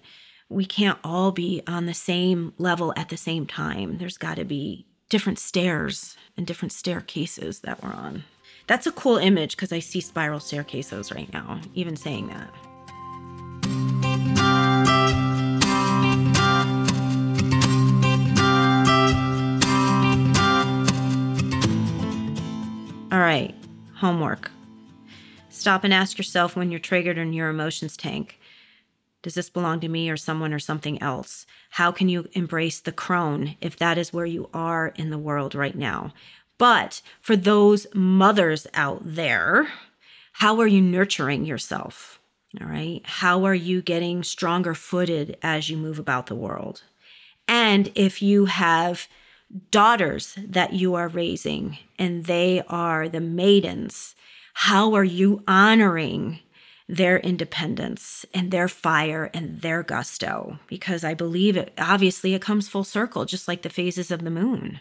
We 0.49 0.65
can't 0.65 0.99
all 1.03 1.31
be 1.31 1.61
on 1.67 1.87
the 1.87 1.93
same 1.93 2.53
level 2.57 2.93
at 2.95 3.09
the 3.09 3.17
same 3.17 3.47
time. 3.47 3.97
There's 3.97 4.17
got 4.17 4.35
to 4.35 4.45
be 4.45 4.85
different 5.09 5.39
stairs 5.39 6.15
and 6.37 6.45
different 6.45 6.71
staircases 6.71 7.61
that 7.61 7.81
we're 7.83 7.93
on. 7.93 8.23
That's 8.67 8.87
a 8.87 8.91
cool 8.91 9.17
image 9.17 9.55
because 9.55 9.71
I 9.71 9.79
see 9.79 10.01
spiral 10.01 10.39
staircases 10.39 11.11
right 11.11 11.31
now, 11.33 11.61
even 11.73 11.95
saying 11.95 12.27
that. 12.27 12.53
All 23.11 23.19
right, 23.19 23.55
homework. 23.95 24.51
Stop 25.49 25.83
and 25.83 25.93
ask 25.93 26.17
yourself 26.17 26.55
when 26.55 26.71
you're 26.71 26.79
triggered 26.79 27.17
in 27.17 27.33
your 27.33 27.49
emotions 27.49 27.95
tank 27.97 28.39
does 29.27 29.33
this 29.33 29.49
belong 29.49 29.81
to 29.81 29.89
me 29.89 30.09
or 30.09 30.15
someone 30.15 30.53
or 30.53 30.59
something 30.59 31.01
else? 31.01 31.45
How 31.71 31.91
can 31.91 32.07
you 32.07 32.29
embrace 32.31 32.79
the 32.79 32.93
crone 32.93 33.57
if 33.59 33.75
that 33.77 33.97
is 33.97 34.13
where 34.13 34.25
you 34.25 34.49
are 34.53 34.93
in 34.95 35.09
the 35.09 35.17
world 35.17 35.53
right 35.53 35.75
now? 35.75 36.13
But 36.57 37.01
for 37.19 37.35
those 37.35 37.87
mothers 37.93 38.67
out 38.73 39.01
there, 39.03 39.67
how 40.31 40.61
are 40.61 40.67
you 40.67 40.81
nurturing 40.81 41.45
yourself? 41.45 42.21
All 42.61 42.67
right. 42.67 43.01
How 43.03 43.43
are 43.43 43.53
you 43.53 43.81
getting 43.81 44.23
stronger 44.23 44.73
footed 44.73 45.37
as 45.41 45.69
you 45.69 45.75
move 45.75 45.99
about 45.99 46.27
the 46.27 46.35
world? 46.35 46.83
And 47.47 47.91
if 47.95 48.21
you 48.21 48.45
have 48.45 49.09
daughters 49.71 50.37
that 50.45 50.73
you 50.73 50.95
are 50.95 51.07
raising 51.07 51.77
and 51.97 52.25
they 52.25 52.63
are 52.67 53.07
the 53.07 53.21
maidens, 53.21 54.15
how 54.53 54.93
are 54.93 55.03
you 55.03 55.43
honoring 55.47 56.39
their 56.89 57.19
independence 57.19 58.25
and 58.33 58.51
their 58.51 58.67
fire 58.67 59.29
and 59.33 59.61
their 59.61 59.83
gusto? 59.83 60.59
Because 60.67 61.03
I 61.03 61.13
believe 61.13 61.57
it 61.57 61.73
obviously 61.77 62.33
it 62.33 62.41
comes 62.41 62.69
full 62.69 62.83
circle, 62.83 63.25
just 63.25 63.47
like 63.47 63.61
the 63.61 63.69
phases 63.69 64.11
of 64.11 64.23
the 64.23 64.31
moon. 64.31 64.79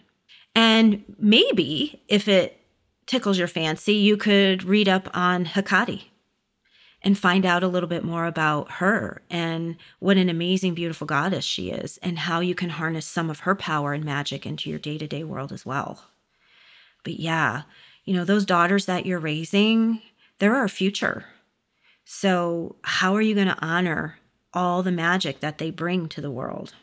And 0.55 1.05
maybe 1.18 2.02
if 2.09 2.29
it 2.29 2.61
tickles 3.07 3.38
your 3.38 3.48
fancy, 3.48 3.94
you 3.94 4.16
could 4.16 4.64
read 4.64 4.88
up 4.88 5.09
on 5.14 5.44
Hecate 5.44 6.05
and 7.07 7.16
find 7.16 7.47
out 7.47 7.62
a 7.62 7.69
little 7.69 7.88
bit 7.88 8.03
more 8.03 8.27
about 8.27 8.69
her 8.73 9.23
and 9.31 9.77
what 10.01 10.16
an 10.16 10.29
amazing, 10.29 10.75
beautiful 10.75 11.07
goddess 11.07 11.45
she 11.45 11.71
is, 11.71 12.01
and 12.03 12.19
how 12.19 12.40
you 12.40 12.53
can 12.53 12.69
harness 12.69 13.07
some 13.07 13.31
of 13.31 13.40
her 13.40 13.55
power 13.55 13.92
and 13.92 14.05
magic 14.05 14.45
into 14.45 14.69
your 14.69 14.81
day 14.81 14.99
to 14.99 15.07
day 15.07 15.23
world 15.23 15.53
as 15.53 15.64
well. 15.64 16.07
But 17.05 17.21
yeah, 17.21 17.62
you 18.05 18.12
know, 18.12 18.25
those 18.25 18.45
daughters 18.45 18.87
that 18.87 19.07
you're 19.07 19.21
raising, 19.21 20.03
they're 20.40 20.57
our 20.57 20.66
future. 20.66 21.27
So, 22.05 22.75
how 22.83 23.14
are 23.14 23.23
you 23.23 23.37
going 23.37 23.47
to 23.47 23.64
honor 23.64 24.19
all 24.53 24.83
the 24.83 24.90
magic 24.90 25.38
that 25.38 25.59
they 25.59 25.71
bring 25.71 26.09
to 26.09 26.21
the 26.21 26.31
world? 26.31 26.75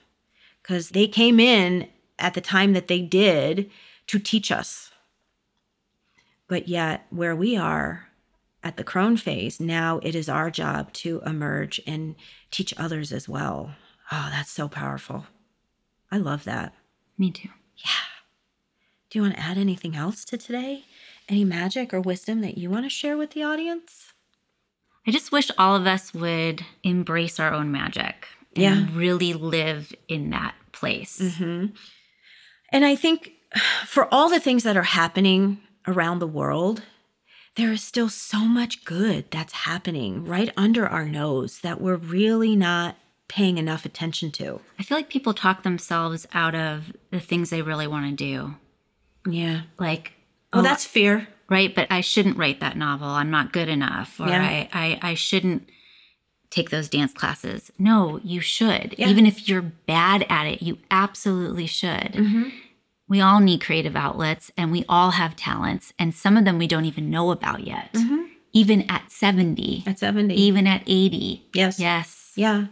Because 0.61 0.91
they 0.91 1.05
came 1.05 1.37
in 1.37 1.89
at 2.17 2.33
the 2.33 2.39
time 2.39 2.71
that 2.71 2.87
they 2.87 3.01
did 3.01 3.69
to 4.07 4.19
teach 4.19 4.53
us. 4.53 4.89
But 6.47 6.69
yet, 6.69 7.07
where 7.09 7.35
we 7.35 7.57
are 7.57 8.07
at 8.63 8.77
the 8.77 8.83
crone 8.83 9.17
phase, 9.17 9.59
now 9.59 9.99
it 10.03 10.15
is 10.15 10.29
our 10.29 10.49
job 10.49 10.93
to 10.93 11.21
emerge 11.25 11.81
and 11.85 12.15
teach 12.51 12.73
others 12.77 13.11
as 13.11 13.27
well. 13.27 13.71
Oh, 14.11 14.29
that's 14.31 14.51
so 14.51 14.67
powerful. 14.67 15.25
I 16.11 16.17
love 16.17 16.43
that. 16.45 16.73
Me 17.17 17.31
too. 17.31 17.49
Yeah. 17.77 17.89
Do 19.09 19.19
you 19.19 19.23
want 19.23 19.35
to 19.35 19.39
add 19.41 19.57
anything 19.57 19.95
else 19.95 20.23
to 20.25 20.37
today? 20.37 20.85
Any 21.29 21.43
magic 21.43 21.93
or 21.93 22.01
wisdom 22.01 22.41
that 22.41 22.57
you 22.57 22.69
want 22.69 22.85
to 22.85 22.89
share 22.89 23.17
with 23.17 23.31
the 23.31 23.43
audience? 23.43 24.13
I 25.05 25.11
just 25.11 25.31
wish 25.31 25.51
all 25.57 25.75
of 25.75 25.85
us 25.85 26.13
would 26.13 26.63
embrace 26.83 27.39
our 27.39 27.51
own 27.53 27.71
magic 27.71 28.27
and 28.55 28.63
Yeah. 28.63 28.87
really 28.93 29.33
live 29.33 29.93
in 30.07 30.29
that 30.31 30.55
place. 30.71 31.19
Mm-hmm. 31.19 31.67
And 32.69 32.85
I 32.85 32.95
think 32.95 33.33
for 33.85 34.11
all 34.13 34.29
the 34.29 34.39
things 34.39 34.63
that 34.63 34.77
are 34.77 34.83
happening 34.83 35.59
around 35.87 36.19
the 36.19 36.27
world, 36.27 36.81
there 37.55 37.71
is 37.71 37.83
still 37.83 38.09
so 38.09 38.39
much 38.39 38.83
good 38.85 39.29
that's 39.31 39.53
happening 39.53 40.25
right 40.25 40.49
under 40.57 40.87
our 40.87 41.05
nose 41.05 41.59
that 41.59 41.79
we're 41.79 41.95
really 41.95 42.55
not 42.55 42.95
paying 43.27 43.57
enough 43.57 43.85
attention 43.85 44.31
to. 44.31 44.59
I 44.79 44.83
feel 44.83 44.97
like 44.97 45.09
people 45.09 45.33
talk 45.33 45.63
themselves 45.63 46.27
out 46.33 46.55
of 46.55 46.93
the 47.11 47.19
things 47.19 47.49
they 47.49 47.61
really 47.61 47.87
want 47.87 48.05
to 48.09 48.15
do. 48.15 48.55
Yeah. 49.29 49.61
Like, 49.79 50.13
Well, 50.51 50.61
oh, 50.61 50.63
that's 50.63 50.85
fear. 50.85 51.27
right, 51.49 51.73
but 51.73 51.87
I 51.91 52.01
shouldn't 52.01 52.37
write 52.37 52.59
that 52.59 52.77
novel. 52.77 53.07
I'm 53.07 53.31
not 53.31 53.53
good 53.53 53.69
enough. 53.69 54.19
Or 54.19 54.27
Yeah. 54.27 54.41
I, 54.43 54.69
I, 54.73 54.99
I 55.11 55.13
shouldn't 55.13 55.69
take 56.49 56.69
those 56.69 56.89
dance 56.89 57.13
classes. 57.13 57.71
No, 57.79 58.19
you 58.23 58.39
should. 58.39 58.93
Yeah. 58.97 59.07
Even 59.09 59.25
if 59.25 59.47
you're 59.49 59.61
bad 59.63 60.25
at 60.29 60.45
it, 60.45 60.61
you 60.61 60.77
absolutely 60.91 61.65
should. 61.65 62.13
Mm-hmm. 62.13 62.49
We 63.07 63.19
all 63.21 63.39
need 63.39 63.61
creative 63.61 63.95
outlets 63.95 64.51
and 64.57 64.71
we 64.71 64.85
all 64.89 65.11
have 65.11 65.35
talents, 65.35 65.93
and 65.99 66.13
some 66.15 66.37
of 66.37 66.45
them 66.45 66.57
we 66.57 66.67
don't 66.67 66.85
even 66.85 67.09
know 67.09 67.31
about 67.31 67.65
yet. 67.67 67.93
Mm-hmm. 67.93 68.21
Even 68.53 68.83
at 68.89 69.11
70, 69.11 69.83
At 69.87 69.99
70. 69.99 70.33
even 70.35 70.67
at 70.67 70.83
80. 70.85 71.47
yes. 71.53 71.79
Yes. 71.79 72.31
Yeah. 72.35 72.65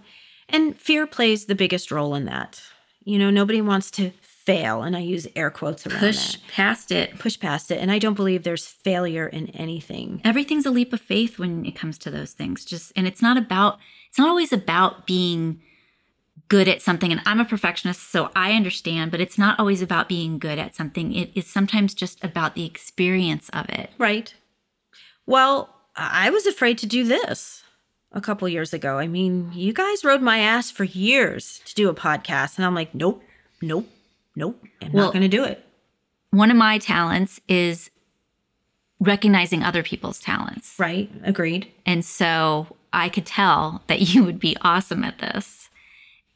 And 0.48 0.78
fear 0.78 1.08
plays 1.08 1.46
the 1.46 1.56
biggest 1.56 1.92
role 1.92 2.14
in 2.16 2.26
that. 2.26 2.62
You 3.04 3.18
know, 3.18 3.30
nobody 3.32 3.62
wants 3.62 3.90
to 3.92 4.12
fail. 4.22 4.84
And 4.84 4.96
I 4.96 5.00
use 5.00 5.28
air 5.36 5.50
quotes 5.50 5.86
around 5.88 6.00
Push 6.00 6.34
that. 6.34 6.48
past 6.52 6.92
it. 6.92 7.18
Push 7.20 7.40
past 7.40 7.72
it. 7.72 7.80
And 7.80 7.92
I 7.92 7.98
don't 8.00 8.14
believe 8.16 8.44
there's 8.44 8.66
failure 8.68 9.28
in 9.28 9.48
anything. 9.52 10.22
everything's 10.24 10.66
a 10.66 10.72
leap 10.72 10.94
of 10.94 11.02
faith 11.02 11.40
when 11.40 11.66
it 11.66 11.76
comes 11.76 11.98
to 12.00 12.12
those 12.12 12.32
things 12.34 12.64
just 12.66 12.92
and 12.96 13.08
it's 13.08 13.22
not 13.22 13.38
about 13.38 13.78
it's 14.10 14.18
not 14.18 14.28
always 14.30 14.52
about 14.54 15.06
being 15.08 15.62
good 16.56 16.68
at 16.68 16.82
something 16.82 17.12
and 17.14 17.22
i'm 17.26 17.40
a 17.40 17.46
perfectionist 17.46 18.12
so 18.12 18.30
i 18.36 18.52
understand 18.60 19.10
but 19.12 19.22
it's 19.22 19.38
not 19.38 19.58
always 19.60 19.82
about 19.82 20.10
being 20.10 20.38
good 20.38 20.60
at 20.60 20.76
something 20.76 21.14
it 21.16 21.30
is 21.34 21.48
sometimes 21.48 21.94
just 21.94 22.22
about 22.30 22.56
the 22.56 22.66
experience 22.66 23.50
of 23.60 23.66
it 23.70 23.90
Right. 23.98 24.34
Well, 25.26 25.70
I 25.96 26.30
was 26.30 26.46
afraid 26.46 26.78
to 26.80 26.86
do 26.86 27.04
this 27.06 27.64
a 28.12 28.20
couple 28.20 28.50
years 28.50 28.74
ago. 28.74 28.98
I 29.00 29.08
mean, 29.08 29.52
you 29.54 29.72
guys 29.72 30.04
rode 30.04 30.22
my 30.22 30.40
ass 30.40 30.70
for 30.72 30.84
years 30.84 31.62
to 31.66 31.76
do 31.76 31.90
a 31.90 31.94
podcast. 31.94 32.58
And 32.58 32.66
I'm 32.66 32.76
like, 32.76 32.94
nope, 32.94 33.24
nope, 33.62 33.88
nope. 34.36 34.62
I'm 34.82 34.92
Well- 34.92 35.06
not 35.06 35.14
going 35.14 35.30
to 35.30 35.38
do 35.38 35.44
it. 35.46 35.64
one 36.32 36.52
of 36.52 36.58
my 36.58 36.80
talents 36.80 37.40
is 37.48 37.90
recognizing 39.00 39.64
other 39.64 39.84
people's 39.84 40.20
talents 40.20 40.76
Right. 40.78 41.10
Agreed. 41.24 41.72
and 41.86 42.04
so 42.06 42.76
i 42.94 43.08
could 43.10 43.26
tell 43.26 43.82
that 43.88 44.02
you 44.14 44.24
would 44.24 44.40
be 44.40 44.56
awesome 44.62 45.04
at 45.04 45.20
this 45.20 45.70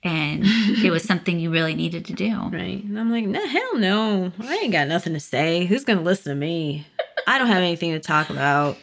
and 0.05 0.43
it 0.83 0.91
was 0.91 1.03
something 1.03 1.39
you 1.39 1.49
really 1.49 1.75
needed 1.75 2.05
to 2.05 2.13
do 2.13 2.25
Right. 2.25 2.83
And 2.83 2.99
I'm 2.99 3.11
like, 3.11 3.25
no, 3.25 3.45
hell 3.45 3.77
no. 3.77 4.31
I 4.39 4.55
ain't 4.55 4.71
got 4.71 4.87
nothing 4.87 5.13
to 5.13 5.19
say. 5.19 5.65
Who's 5.65 5.83
going 5.83 5.97
to 5.97 6.05
listen 6.05 6.31
to 6.31 6.35
me? 6.35 6.85
I 7.27 7.37
don't 7.37 7.47
have 7.47 7.57
anything 7.57 7.91
to 7.93 7.99
talk 7.99 8.29
about. 8.29 8.77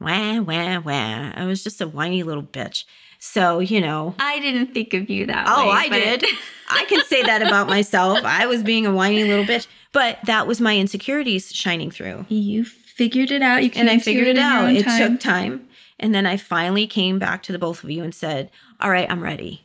Wah, 0.00 0.40
wah, 0.40 0.80
wah. 0.80 1.32
I 1.34 1.44
was 1.46 1.64
just 1.64 1.80
a 1.80 1.88
whiny 1.88 2.22
little 2.22 2.42
bitch. 2.42 2.84
So, 3.18 3.58
you 3.58 3.80
know. 3.80 4.14
i 4.20 4.38
didn't 4.38 4.72
think 4.74 4.94
of 4.94 5.10
you 5.10 5.26
that 5.26 5.46
oh, 5.48 5.64
way 5.64 5.68
Oh, 5.68 5.70
I 5.70 5.88
did. 5.88 6.24
I 6.70 6.84
can 6.84 7.04
say 7.06 7.22
that 7.22 7.42
about 7.42 7.66
myself. 7.66 8.20
I 8.24 8.46
was 8.46 8.62
being 8.62 8.86
a 8.86 8.92
whiny 8.92 9.24
little 9.24 9.44
bitch. 9.44 9.66
But 9.92 10.18
that 10.26 10.46
was 10.46 10.60
my 10.60 10.76
insecurities 10.76 11.52
shining 11.52 11.90
through. 11.90 12.26
You 12.28 12.64
figured 12.64 13.30
it 13.30 13.42
out. 13.42 13.64
You 13.64 13.70
And 13.74 13.88
I 13.88 13.98
figured 13.98 14.28
it 14.28 14.36
your 14.36 14.44
out. 14.44 14.70
It 14.70 14.84
took 14.84 15.18
time. 15.18 15.66
And 15.98 16.14
then 16.14 16.26
I 16.26 16.36
finally 16.36 16.86
came 16.86 17.18
back 17.18 17.42
to 17.44 17.52
the 17.52 17.58
both 17.58 17.82
of 17.82 17.90
you 17.90 18.04
and 18.04 18.14
said, 18.14 18.50
All 18.80 18.90
right, 18.90 19.10
I'm 19.10 19.22
ready. 19.22 19.64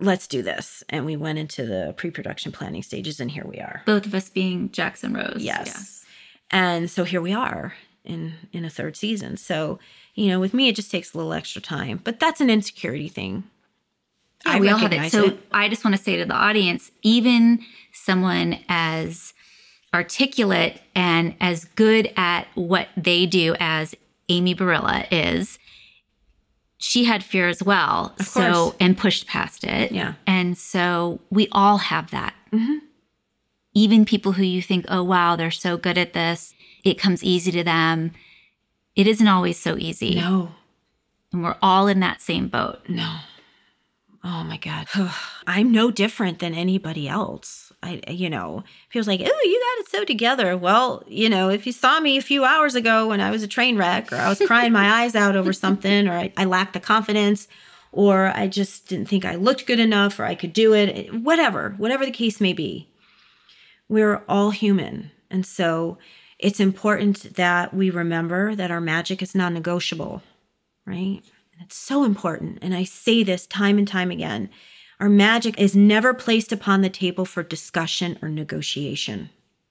Let's 0.00 0.26
do 0.26 0.42
this. 0.42 0.82
And 0.88 1.06
we 1.06 1.16
went 1.16 1.38
into 1.38 1.64
the 1.64 1.94
pre 1.96 2.10
production 2.10 2.52
planning 2.52 2.82
stages, 2.82 3.20
and 3.20 3.30
here 3.30 3.44
we 3.46 3.58
are. 3.58 3.82
both 3.86 4.06
of 4.06 4.14
us 4.14 4.28
being 4.28 4.70
Jackson 4.72 5.14
Rose. 5.14 5.36
Yes. 5.38 6.04
And 6.50 6.90
so 6.90 7.04
here 7.04 7.20
we 7.20 7.32
are 7.32 7.74
in 8.04 8.34
in 8.52 8.64
a 8.64 8.70
third 8.70 8.96
season. 8.96 9.36
So, 9.36 9.78
you 10.14 10.28
know, 10.28 10.40
with 10.40 10.54
me 10.54 10.68
it 10.68 10.76
just 10.76 10.90
takes 10.90 11.14
a 11.14 11.16
little 11.16 11.32
extra 11.32 11.62
time, 11.62 12.00
but 12.02 12.20
that's 12.20 12.40
an 12.40 12.50
insecurity 12.50 13.08
thing. 13.08 13.44
Yeah, 14.46 14.52
I 14.52 14.60
we 14.60 14.68
all 14.68 14.78
have 14.78 14.92
it. 14.92 15.10
So 15.10 15.26
it. 15.26 15.40
I 15.52 15.68
just 15.68 15.84
want 15.84 15.96
to 15.96 16.02
say 16.02 16.16
to 16.16 16.24
the 16.24 16.34
audience, 16.34 16.90
even 17.02 17.60
someone 17.92 18.58
as 18.68 19.32
articulate 19.94 20.80
and 20.94 21.34
as 21.40 21.64
good 21.64 22.12
at 22.16 22.46
what 22.54 22.88
they 22.96 23.26
do 23.26 23.54
as 23.60 23.94
Amy 24.28 24.54
Barilla 24.54 25.06
is, 25.10 25.58
she 26.84 27.04
had 27.04 27.24
fear 27.24 27.48
as 27.48 27.62
well. 27.62 28.14
Of 28.18 28.26
so 28.26 28.52
course. 28.52 28.76
and 28.80 28.96
pushed 28.98 29.26
past 29.26 29.64
it. 29.64 29.90
Yeah. 29.92 30.14
And 30.26 30.56
so 30.58 31.20
we 31.30 31.48
all 31.52 31.78
have 31.78 32.10
that. 32.10 32.34
Mm-hmm. 32.52 32.78
Even 33.74 34.04
people 34.04 34.32
who 34.32 34.42
you 34.44 34.62
think, 34.62 34.84
oh 34.88 35.02
wow, 35.02 35.34
they're 35.34 35.50
so 35.50 35.76
good 35.76 35.98
at 35.98 36.12
this, 36.12 36.54
it 36.84 36.94
comes 36.98 37.24
easy 37.24 37.50
to 37.52 37.64
them. 37.64 38.12
It 38.94 39.06
isn't 39.06 39.26
always 39.26 39.58
so 39.58 39.76
easy. 39.78 40.14
No, 40.16 40.52
And 41.32 41.42
we're 41.42 41.56
all 41.60 41.88
in 41.88 42.00
that 42.00 42.20
same 42.20 42.48
boat. 42.48 42.80
no. 42.88 43.16
Oh 44.26 44.42
my 44.42 44.56
God. 44.56 44.86
I'm 45.46 45.70
no 45.70 45.90
different 45.90 46.38
than 46.38 46.54
anybody 46.54 47.06
else. 47.06 47.72
I, 47.82 48.00
you 48.08 48.30
know, 48.30 48.64
people's 48.88 49.06
like, 49.06 49.20
oh, 49.20 49.40
you 49.44 49.60
got 49.60 49.84
it 49.84 49.90
so 49.90 50.04
together. 50.04 50.56
Well, 50.56 51.04
you 51.06 51.28
know, 51.28 51.50
if 51.50 51.66
you 51.66 51.72
saw 51.72 52.00
me 52.00 52.16
a 52.16 52.22
few 52.22 52.44
hours 52.44 52.74
ago 52.74 53.08
when 53.08 53.20
I 53.20 53.30
was 53.30 53.42
a 53.42 53.48
train 53.48 53.76
wreck 53.76 54.10
or 54.10 54.16
I 54.16 54.30
was 54.30 54.40
crying 54.46 54.72
my 54.72 54.88
eyes 55.02 55.14
out 55.14 55.36
over 55.36 55.52
something 55.52 56.08
or 56.08 56.14
I, 56.14 56.32
I 56.38 56.46
lacked 56.46 56.72
the 56.72 56.80
confidence 56.80 57.46
or 57.92 58.32
I 58.34 58.48
just 58.48 58.88
didn't 58.88 59.08
think 59.08 59.26
I 59.26 59.34
looked 59.34 59.66
good 59.66 59.78
enough 59.78 60.18
or 60.18 60.24
I 60.24 60.34
could 60.34 60.54
do 60.54 60.72
it, 60.72 60.88
eh, 60.88 61.10
whatever, 61.10 61.74
whatever 61.76 62.06
the 62.06 62.10
case 62.10 62.40
may 62.40 62.54
be, 62.54 62.88
we're 63.90 64.22
all 64.26 64.50
human. 64.50 65.10
And 65.30 65.44
so 65.44 65.98
it's 66.38 66.60
important 66.60 67.34
that 67.34 67.74
we 67.74 67.90
remember 67.90 68.54
that 68.54 68.70
our 68.70 68.80
magic 68.80 69.20
is 69.20 69.34
non 69.34 69.52
negotiable, 69.52 70.22
right? 70.86 71.20
And 71.54 71.66
it's 71.66 71.76
so 71.76 72.04
important. 72.04 72.58
And 72.62 72.74
I 72.74 72.84
say 72.84 73.22
this 73.22 73.46
time 73.46 73.78
and 73.78 73.88
time 73.88 74.10
again 74.10 74.50
our 75.00 75.08
magic 75.08 75.58
is 75.58 75.74
never 75.74 76.14
placed 76.14 76.52
upon 76.52 76.80
the 76.80 76.88
table 76.88 77.24
for 77.24 77.42
discussion 77.42 78.16
or 78.22 78.28
negotiation. 78.28 79.28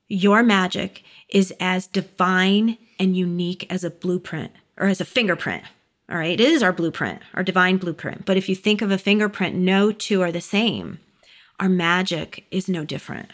Your 0.10 0.44
magic 0.44 1.04
is 1.30 1.54
as 1.62 1.88
divine 1.88 2.78
and 3.00 3.16
unique 3.16 3.66
as 3.70 3.86
a 3.86 3.90
blueprint 3.90 4.52
or 4.78 4.88
as 4.88 5.00
a 5.00 5.06
fingerprint. 5.06 5.64
All 6.10 6.18
right, 6.18 6.40
it 6.40 6.42
is 6.42 6.62
our 6.62 6.74
blueprint, 6.74 7.22
our 7.34 7.42
divine 7.42 7.78
blueprint. 7.78 8.26
But 8.26 8.36
if 8.36 8.50
you 8.50 8.56
think 8.56 8.82
of 8.82 8.92
a 8.92 8.98
fingerprint, 8.98 9.56
no 9.56 9.94
two 9.94 10.22
are 10.22 10.32
the 10.32 10.42
same. 10.42 11.00
Our 11.60 11.70
magic 11.70 12.46
is 12.52 12.68
no 12.68 12.84
different. 12.84 13.32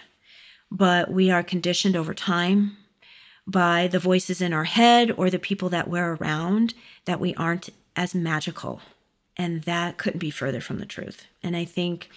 But 0.72 1.12
we 1.12 1.32
are 1.32 1.42
conditioned 1.42 1.96
over 1.96 2.14
time 2.14 2.78
by 3.48 3.88
the 3.88 4.00
voices 4.00 4.42
in 4.42 4.54
our 4.54 4.66
head 4.66 5.12
or 5.18 5.32
the 5.32 5.40
people 5.40 5.70
that 5.70 5.90
we're 5.90 6.14
around 6.14 6.76
that 7.06 7.20
we 7.20 7.34
aren't 7.34 7.70
as 8.00 8.16
magical. 8.16 8.80
And 9.36 9.64
that 9.64 9.98
couldn't 9.98 10.20
be 10.20 10.30
further 10.30 10.62
from 10.62 10.80
the 10.80 10.86
truth. 10.86 11.26
And 11.44 11.56
I 11.56 11.66
think 11.66 12.10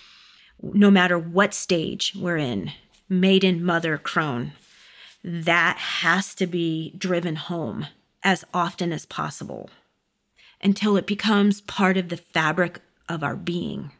no 0.63 0.93
matter 0.93 1.19
what 1.19 1.53
stage 1.53 2.15
we're 2.17 2.37
in, 2.37 2.71
maiden, 3.09 3.65
mother, 3.65 3.99
crone, 3.99 4.53
that 5.25 5.77
has 5.77 6.37
to 6.37 6.47
be 6.47 6.95
driven 6.97 7.35
home 7.35 7.87
as 8.23 8.45
often 8.55 8.93
as 8.93 9.07
possible 9.07 9.71
until 10.63 10.97
it 10.97 11.07
becomes 11.07 11.61
part 11.61 11.97
of 11.97 12.11
the 12.11 12.17
fabric 12.17 12.81
of 13.09 13.25
our 13.25 13.35
being. 13.35 13.91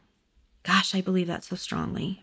Gosh, 0.63 0.95
I 0.95 1.01
believe 1.01 1.27
that 1.27 1.43
so 1.43 1.57
strongly. 1.57 2.23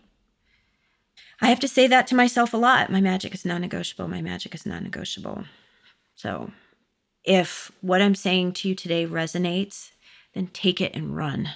I 1.42 1.48
have 1.48 1.60
to 1.60 1.68
say 1.68 1.86
that 1.86 2.06
to 2.06 2.14
myself 2.14 2.54
a 2.54 2.58
lot. 2.58 2.90
My 2.90 3.02
magic 3.02 3.34
is 3.34 3.44
non 3.44 3.60
negotiable. 3.60 4.08
My 4.08 4.22
magic 4.22 4.54
is 4.54 4.64
non 4.64 4.84
negotiable. 4.84 5.44
So 6.14 6.50
if 7.24 7.70
what 7.80 8.00
I'm 8.00 8.14
saying 8.14 8.52
to 8.54 8.68
you 8.68 8.74
today 8.74 9.06
resonates, 9.06 9.90
then 10.34 10.48
take 10.48 10.80
it 10.80 10.94
and 10.94 11.16
run. 11.16 11.50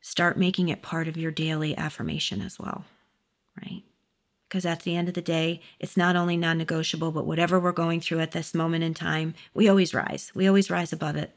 Start 0.00 0.38
making 0.38 0.68
it 0.68 0.82
part 0.82 1.08
of 1.08 1.16
your 1.16 1.30
daily 1.30 1.76
affirmation 1.76 2.40
as 2.40 2.58
well, 2.58 2.84
right? 3.62 3.82
Because 4.48 4.66
at 4.66 4.82
the 4.82 4.94
end 4.94 5.08
of 5.08 5.14
the 5.14 5.22
day, 5.22 5.60
it's 5.80 5.96
not 5.96 6.16
only 6.16 6.36
non 6.36 6.58
negotiable, 6.58 7.10
but 7.10 7.26
whatever 7.26 7.58
we're 7.58 7.72
going 7.72 8.00
through 8.00 8.20
at 8.20 8.32
this 8.32 8.54
moment 8.54 8.84
in 8.84 8.94
time, 8.94 9.34
we 9.54 9.68
always 9.68 9.94
rise. 9.94 10.30
We 10.34 10.46
always 10.46 10.70
rise 10.70 10.92
above 10.92 11.16
it. 11.16 11.32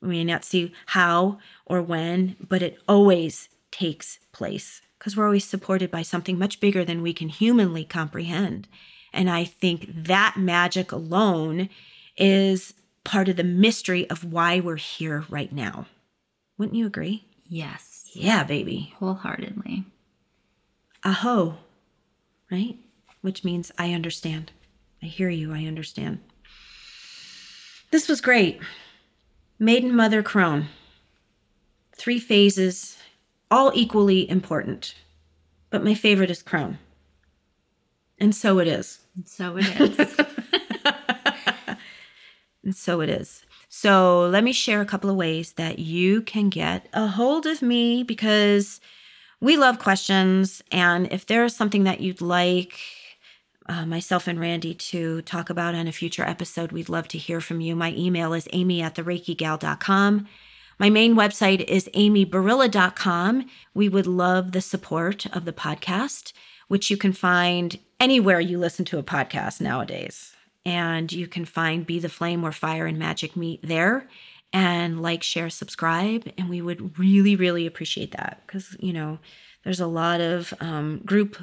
We 0.00 0.08
may 0.08 0.24
not 0.24 0.44
see 0.44 0.72
how 0.86 1.38
or 1.64 1.80
when, 1.80 2.36
but 2.46 2.62
it 2.62 2.78
always 2.86 3.48
takes 3.70 4.18
place 4.32 4.82
because 4.98 5.16
we're 5.16 5.26
always 5.26 5.44
supported 5.44 5.90
by 5.90 6.02
something 6.02 6.38
much 6.38 6.60
bigger 6.60 6.84
than 6.84 7.02
we 7.02 7.12
can 7.12 7.28
humanly 7.28 7.84
comprehend. 7.84 8.68
And 9.12 9.30
I 9.30 9.44
think 9.44 9.86
that 9.88 10.36
magic 10.36 10.92
alone 10.92 11.68
is 12.16 12.74
part 13.04 13.28
of 13.28 13.36
the 13.36 13.44
mystery 13.44 14.08
of 14.10 14.24
why 14.24 14.60
we're 14.60 14.76
here 14.76 15.24
right 15.28 15.52
now. 15.52 15.86
Wouldn't 16.58 16.76
you 16.76 16.86
agree? 16.86 17.26
Yes. 17.48 18.08
Yeah, 18.12 18.44
baby. 18.44 18.94
Wholeheartedly. 18.98 19.84
Aho, 21.04 21.58
right? 22.50 22.76
Which 23.20 23.44
means 23.44 23.72
I 23.78 23.92
understand. 23.92 24.52
I 25.02 25.06
hear 25.06 25.28
you. 25.28 25.52
I 25.52 25.64
understand. 25.64 26.20
This 27.90 28.08
was 28.08 28.20
great. 28.20 28.60
Maiden, 29.58 29.94
mother, 29.94 30.22
crone. 30.22 30.66
Three 31.96 32.18
phases, 32.18 32.96
all 33.50 33.70
equally 33.74 34.28
important. 34.28 34.94
But 35.70 35.84
my 35.84 35.94
favorite 35.94 36.30
is 36.30 36.42
crone. 36.42 36.78
And 38.18 38.34
so 38.34 38.58
it 38.58 38.68
is. 38.68 39.00
And 39.16 39.28
so 39.28 39.56
it 39.58 39.80
is. 39.80 40.16
And 42.64 42.74
so 42.74 43.00
it 43.00 43.10
is. 43.10 43.44
So 43.68 44.28
let 44.28 44.42
me 44.42 44.52
share 44.52 44.80
a 44.80 44.86
couple 44.86 45.10
of 45.10 45.16
ways 45.16 45.52
that 45.54 45.78
you 45.78 46.22
can 46.22 46.48
get 46.48 46.88
a 46.92 47.06
hold 47.06 47.44
of 47.46 47.60
me 47.60 48.02
because 48.02 48.80
we 49.40 49.56
love 49.56 49.78
questions. 49.78 50.62
And 50.72 51.12
if 51.12 51.26
there's 51.26 51.54
something 51.54 51.84
that 51.84 52.00
you'd 52.00 52.20
like 52.20 52.78
uh, 53.66 53.84
myself 53.84 54.26
and 54.26 54.38
Randy 54.40 54.74
to 54.74 55.22
talk 55.22 55.50
about 55.50 55.74
on 55.74 55.86
a 55.86 55.92
future 55.92 56.24
episode, 56.24 56.72
we'd 56.72 56.88
love 56.88 57.08
to 57.08 57.18
hear 57.18 57.40
from 57.40 57.60
you. 57.60 57.74
My 57.76 57.92
email 57.92 58.32
is 58.32 58.48
amy 58.52 58.80
at 58.80 58.94
thereikigal.com. 58.94 60.28
My 60.78 60.90
main 60.90 61.14
website 61.14 61.64
is 61.64 61.88
amybarilla.com. 61.94 63.46
We 63.74 63.88
would 63.88 64.06
love 64.06 64.52
the 64.52 64.60
support 64.60 65.26
of 65.26 65.44
the 65.44 65.52
podcast, 65.52 66.32
which 66.68 66.90
you 66.90 66.96
can 66.96 67.12
find 67.12 67.78
anywhere 68.00 68.40
you 68.40 68.58
listen 68.58 68.84
to 68.86 68.98
a 68.98 69.02
podcast 69.02 69.60
nowadays. 69.60 70.33
And 70.66 71.12
you 71.12 71.26
can 71.26 71.44
find 71.44 71.86
Be 71.86 71.98
the 71.98 72.08
Flame 72.08 72.42
where 72.42 72.52
fire 72.52 72.86
and 72.86 72.98
magic 72.98 73.36
meet 73.36 73.60
there. 73.62 74.08
And 74.52 75.02
like, 75.02 75.22
share, 75.22 75.50
subscribe. 75.50 76.30
And 76.38 76.48
we 76.48 76.62
would 76.62 76.98
really, 76.98 77.36
really 77.36 77.66
appreciate 77.66 78.12
that 78.12 78.42
because, 78.46 78.76
you 78.78 78.92
know, 78.92 79.18
there's 79.64 79.80
a 79.80 79.86
lot 79.86 80.20
of 80.20 80.54
um, 80.60 81.02
group 81.04 81.36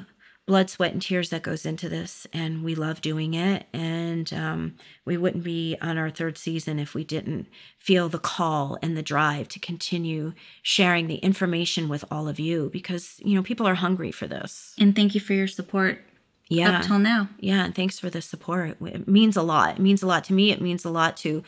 blood, 0.46 0.68
sweat, 0.68 0.92
and 0.92 1.00
tears 1.00 1.30
that 1.30 1.42
goes 1.42 1.64
into 1.64 1.88
this. 1.88 2.26
And 2.32 2.64
we 2.64 2.74
love 2.74 3.00
doing 3.00 3.34
it. 3.34 3.66
And 3.72 4.32
um, 4.32 4.74
we 5.04 5.16
wouldn't 5.16 5.44
be 5.44 5.76
on 5.80 5.98
our 5.98 6.10
third 6.10 6.36
season 6.36 6.78
if 6.78 6.94
we 6.94 7.04
didn't 7.04 7.46
feel 7.78 8.08
the 8.08 8.18
call 8.18 8.76
and 8.82 8.96
the 8.96 9.02
drive 9.02 9.48
to 9.48 9.60
continue 9.60 10.32
sharing 10.62 11.06
the 11.06 11.16
information 11.16 11.88
with 11.88 12.04
all 12.10 12.28
of 12.28 12.40
you 12.40 12.70
because, 12.72 13.20
you 13.24 13.34
know, 13.36 13.42
people 13.42 13.68
are 13.68 13.74
hungry 13.74 14.10
for 14.10 14.26
this. 14.26 14.74
and 14.78 14.96
thank 14.96 15.14
you 15.14 15.20
for 15.20 15.32
your 15.32 15.48
support 15.48 16.00
Yeah. 16.48 16.78
up 16.78 16.84
till 16.84 16.98
now. 16.98 17.28
Yeah, 17.38 17.64
and 17.64 17.74
thanks 17.74 17.98
for 17.98 18.10
the 18.10 18.20
support. 18.20 18.76
It, 18.82 19.08
means 19.08 19.36
a 19.36 19.42
lot. 19.42 19.76
It 19.76 19.82
means 19.82 20.02
a 20.02 20.06
lot 20.06 20.24
to 20.24 20.32
me. 20.32 20.50
It 20.50 20.60
means 20.60 20.84
a 20.84 20.90
lot 20.90 21.16
to 21.18 21.42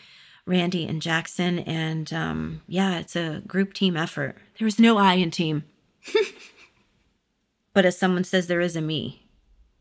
Randy 0.46 0.87
and 0.87 1.02
Jackson. 1.02 1.59
And 1.61 2.12
um, 2.12 2.62
yeah, 2.66 2.98
it's 2.98 3.16
a 3.16 3.42
group 3.46 3.74
team 3.74 3.96
effort. 3.96 4.37
There 4.59 4.68
is 4.68 4.78
no 4.78 4.96
I 4.96 5.14
in 5.14 5.30
team. 5.30 5.64
but 7.74 7.85
as 7.85 7.98
someone 7.98 8.24
says, 8.24 8.46
there 8.46 8.61
is 8.61 8.76
a 8.76 8.80
me. 8.80 9.20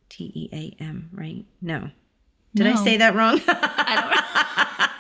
T 0.10 0.32
E 0.36 0.50
A 0.54 0.84
M, 0.84 1.10
right? 1.14 1.46
No. 1.62 1.90
Did 2.56 2.68
I 2.68 2.76
say 2.76 2.98
that 2.98 3.16
wrong? 3.16 3.42
I 3.48 3.96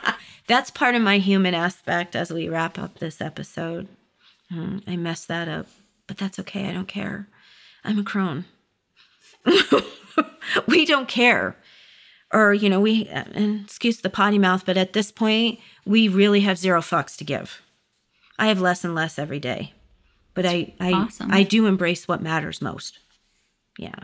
don't 0.05 0.15
That's 0.47 0.71
part 0.71 0.95
of 0.95 1.01
my 1.01 1.19
human 1.19 1.53
aspect 1.53 2.15
as 2.15 2.33
we 2.33 2.49
wrap 2.49 2.79
up 2.79 2.99
this 2.99 3.21
episode. 3.21 3.87
Hmm, 4.49 4.79
I 4.87 4.95
messed 4.97 5.27
that 5.27 5.47
up, 5.47 5.67
but 6.07 6.17
that's 6.17 6.39
okay. 6.39 6.67
I 6.67 6.73
don't 6.73 6.87
care. 6.87 7.27
I'm 7.83 7.99
a 7.99 8.03
crone. 8.03 8.45
we 10.67 10.85
don't 10.85 11.07
care. 11.07 11.57
Or, 12.31 12.53
you 12.53 12.69
know, 12.69 12.79
we, 12.79 13.07
and 13.07 13.63
excuse 13.63 14.01
the 14.01 14.09
potty 14.09 14.39
mouth, 14.39 14.65
but 14.65 14.77
at 14.77 14.93
this 14.93 15.11
point, 15.11 15.59
we 15.85 16.07
really 16.07 16.41
have 16.41 16.57
zero 16.57 16.81
fucks 16.81 17.15
to 17.17 17.23
give. 17.23 17.61
I 18.39 18.47
have 18.47 18.59
less 18.59 18.83
and 18.83 18.95
less 18.95 19.19
every 19.19 19.39
day, 19.39 19.73
but 20.33 20.45
I, 20.45 20.73
I, 20.79 20.93
awesome. 20.93 21.31
I 21.31 21.43
do 21.43 21.67
embrace 21.67 22.07
what 22.07 22.23
matters 22.23 22.61
most. 22.61 22.97
Yeah, 23.77 23.99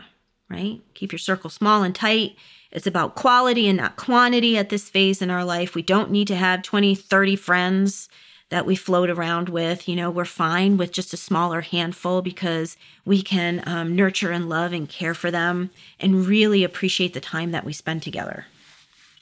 right? 0.48 0.80
Keep 0.94 1.10
your 1.10 1.18
circle 1.18 1.50
small 1.50 1.82
and 1.82 1.94
tight. 1.94 2.36
It's 2.70 2.86
about 2.86 3.16
quality 3.16 3.66
and 3.66 3.78
not 3.78 3.96
quantity 3.96 4.56
at 4.56 4.68
this 4.68 4.88
phase 4.88 5.20
in 5.20 5.30
our 5.30 5.44
life. 5.44 5.74
We 5.74 5.82
don't 5.82 6.12
need 6.12 6.28
to 6.28 6.36
have 6.36 6.62
20, 6.62 6.94
30 6.94 7.36
friends 7.36 8.08
that 8.50 8.66
we 8.66 8.76
float 8.76 9.08
around 9.08 9.48
with. 9.48 9.88
You 9.88 9.96
know, 9.96 10.10
we're 10.10 10.24
fine 10.24 10.76
with 10.76 10.92
just 10.92 11.14
a 11.14 11.16
smaller 11.16 11.62
handful 11.62 12.20
because 12.20 12.76
we 13.04 13.22
can 13.22 13.62
um, 13.66 13.96
nurture 13.96 14.30
and 14.30 14.48
love 14.48 14.72
and 14.72 14.88
care 14.88 15.14
for 15.14 15.30
them 15.30 15.70
and 15.98 16.26
really 16.26 16.62
appreciate 16.62 17.14
the 17.14 17.20
time 17.20 17.52
that 17.52 17.64
we 17.64 17.72
spend 17.72 18.02
together 18.02 18.46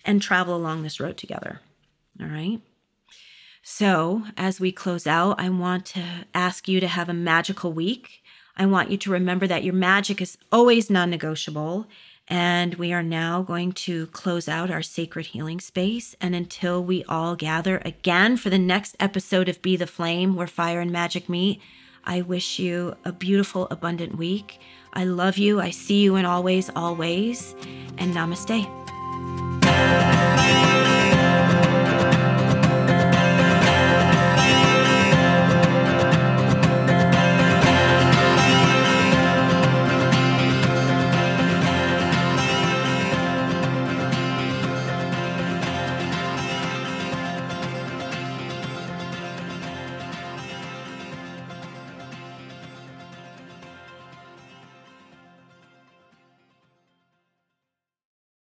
and 0.04 0.20
travel 0.20 0.56
along 0.56 0.82
this 0.82 0.98
road 0.98 1.16
together. 1.16 1.60
All 2.20 2.26
right. 2.26 2.60
So, 3.62 4.22
as 4.36 4.58
we 4.58 4.72
close 4.72 5.06
out, 5.06 5.38
I 5.38 5.50
want 5.50 5.84
to 5.86 6.02
ask 6.34 6.68
you 6.68 6.80
to 6.80 6.88
have 6.88 7.10
a 7.10 7.14
magical 7.14 7.72
week. 7.72 8.22
I 8.56 8.64
want 8.64 8.90
you 8.90 8.96
to 8.96 9.10
remember 9.10 9.46
that 9.46 9.62
your 9.62 9.74
magic 9.74 10.22
is 10.22 10.38
always 10.50 10.88
non 10.88 11.10
negotiable 11.10 11.86
And 12.28 12.74
we 12.74 12.92
are 12.92 13.02
now 13.02 13.42
going 13.42 13.72
to 13.72 14.06
close 14.08 14.48
out 14.48 14.70
our 14.70 14.82
sacred 14.82 15.26
healing 15.26 15.60
space. 15.60 16.14
And 16.20 16.34
until 16.34 16.84
we 16.84 17.02
all 17.04 17.34
gather 17.36 17.80
again 17.84 18.36
for 18.36 18.50
the 18.50 18.58
next 18.58 18.96
episode 19.00 19.48
of 19.48 19.62
Be 19.62 19.76
the 19.76 19.86
Flame, 19.86 20.36
where 20.36 20.46
fire 20.46 20.80
and 20.80 20.92
magic 20.92 21.28
meet, 21.28 21.60
I 22.04 22.20
wish 22.20 22.58
you 22.58 22.96
a 23.04 23.12
beautiful, 23.12 23.66
abundant 23.70 24.16
week. 24.18 24.60
I 24.92 25.04
love 25.04 25.38
you. 25.38 25.60
I 25.60 25.70
see 25.70 26.02
you 26.02 26.16
in 26.16 26.24
always, 26.24 26.70
always. 26.76 27.54
And 27.96 28.14
namaste. 28.14 28.66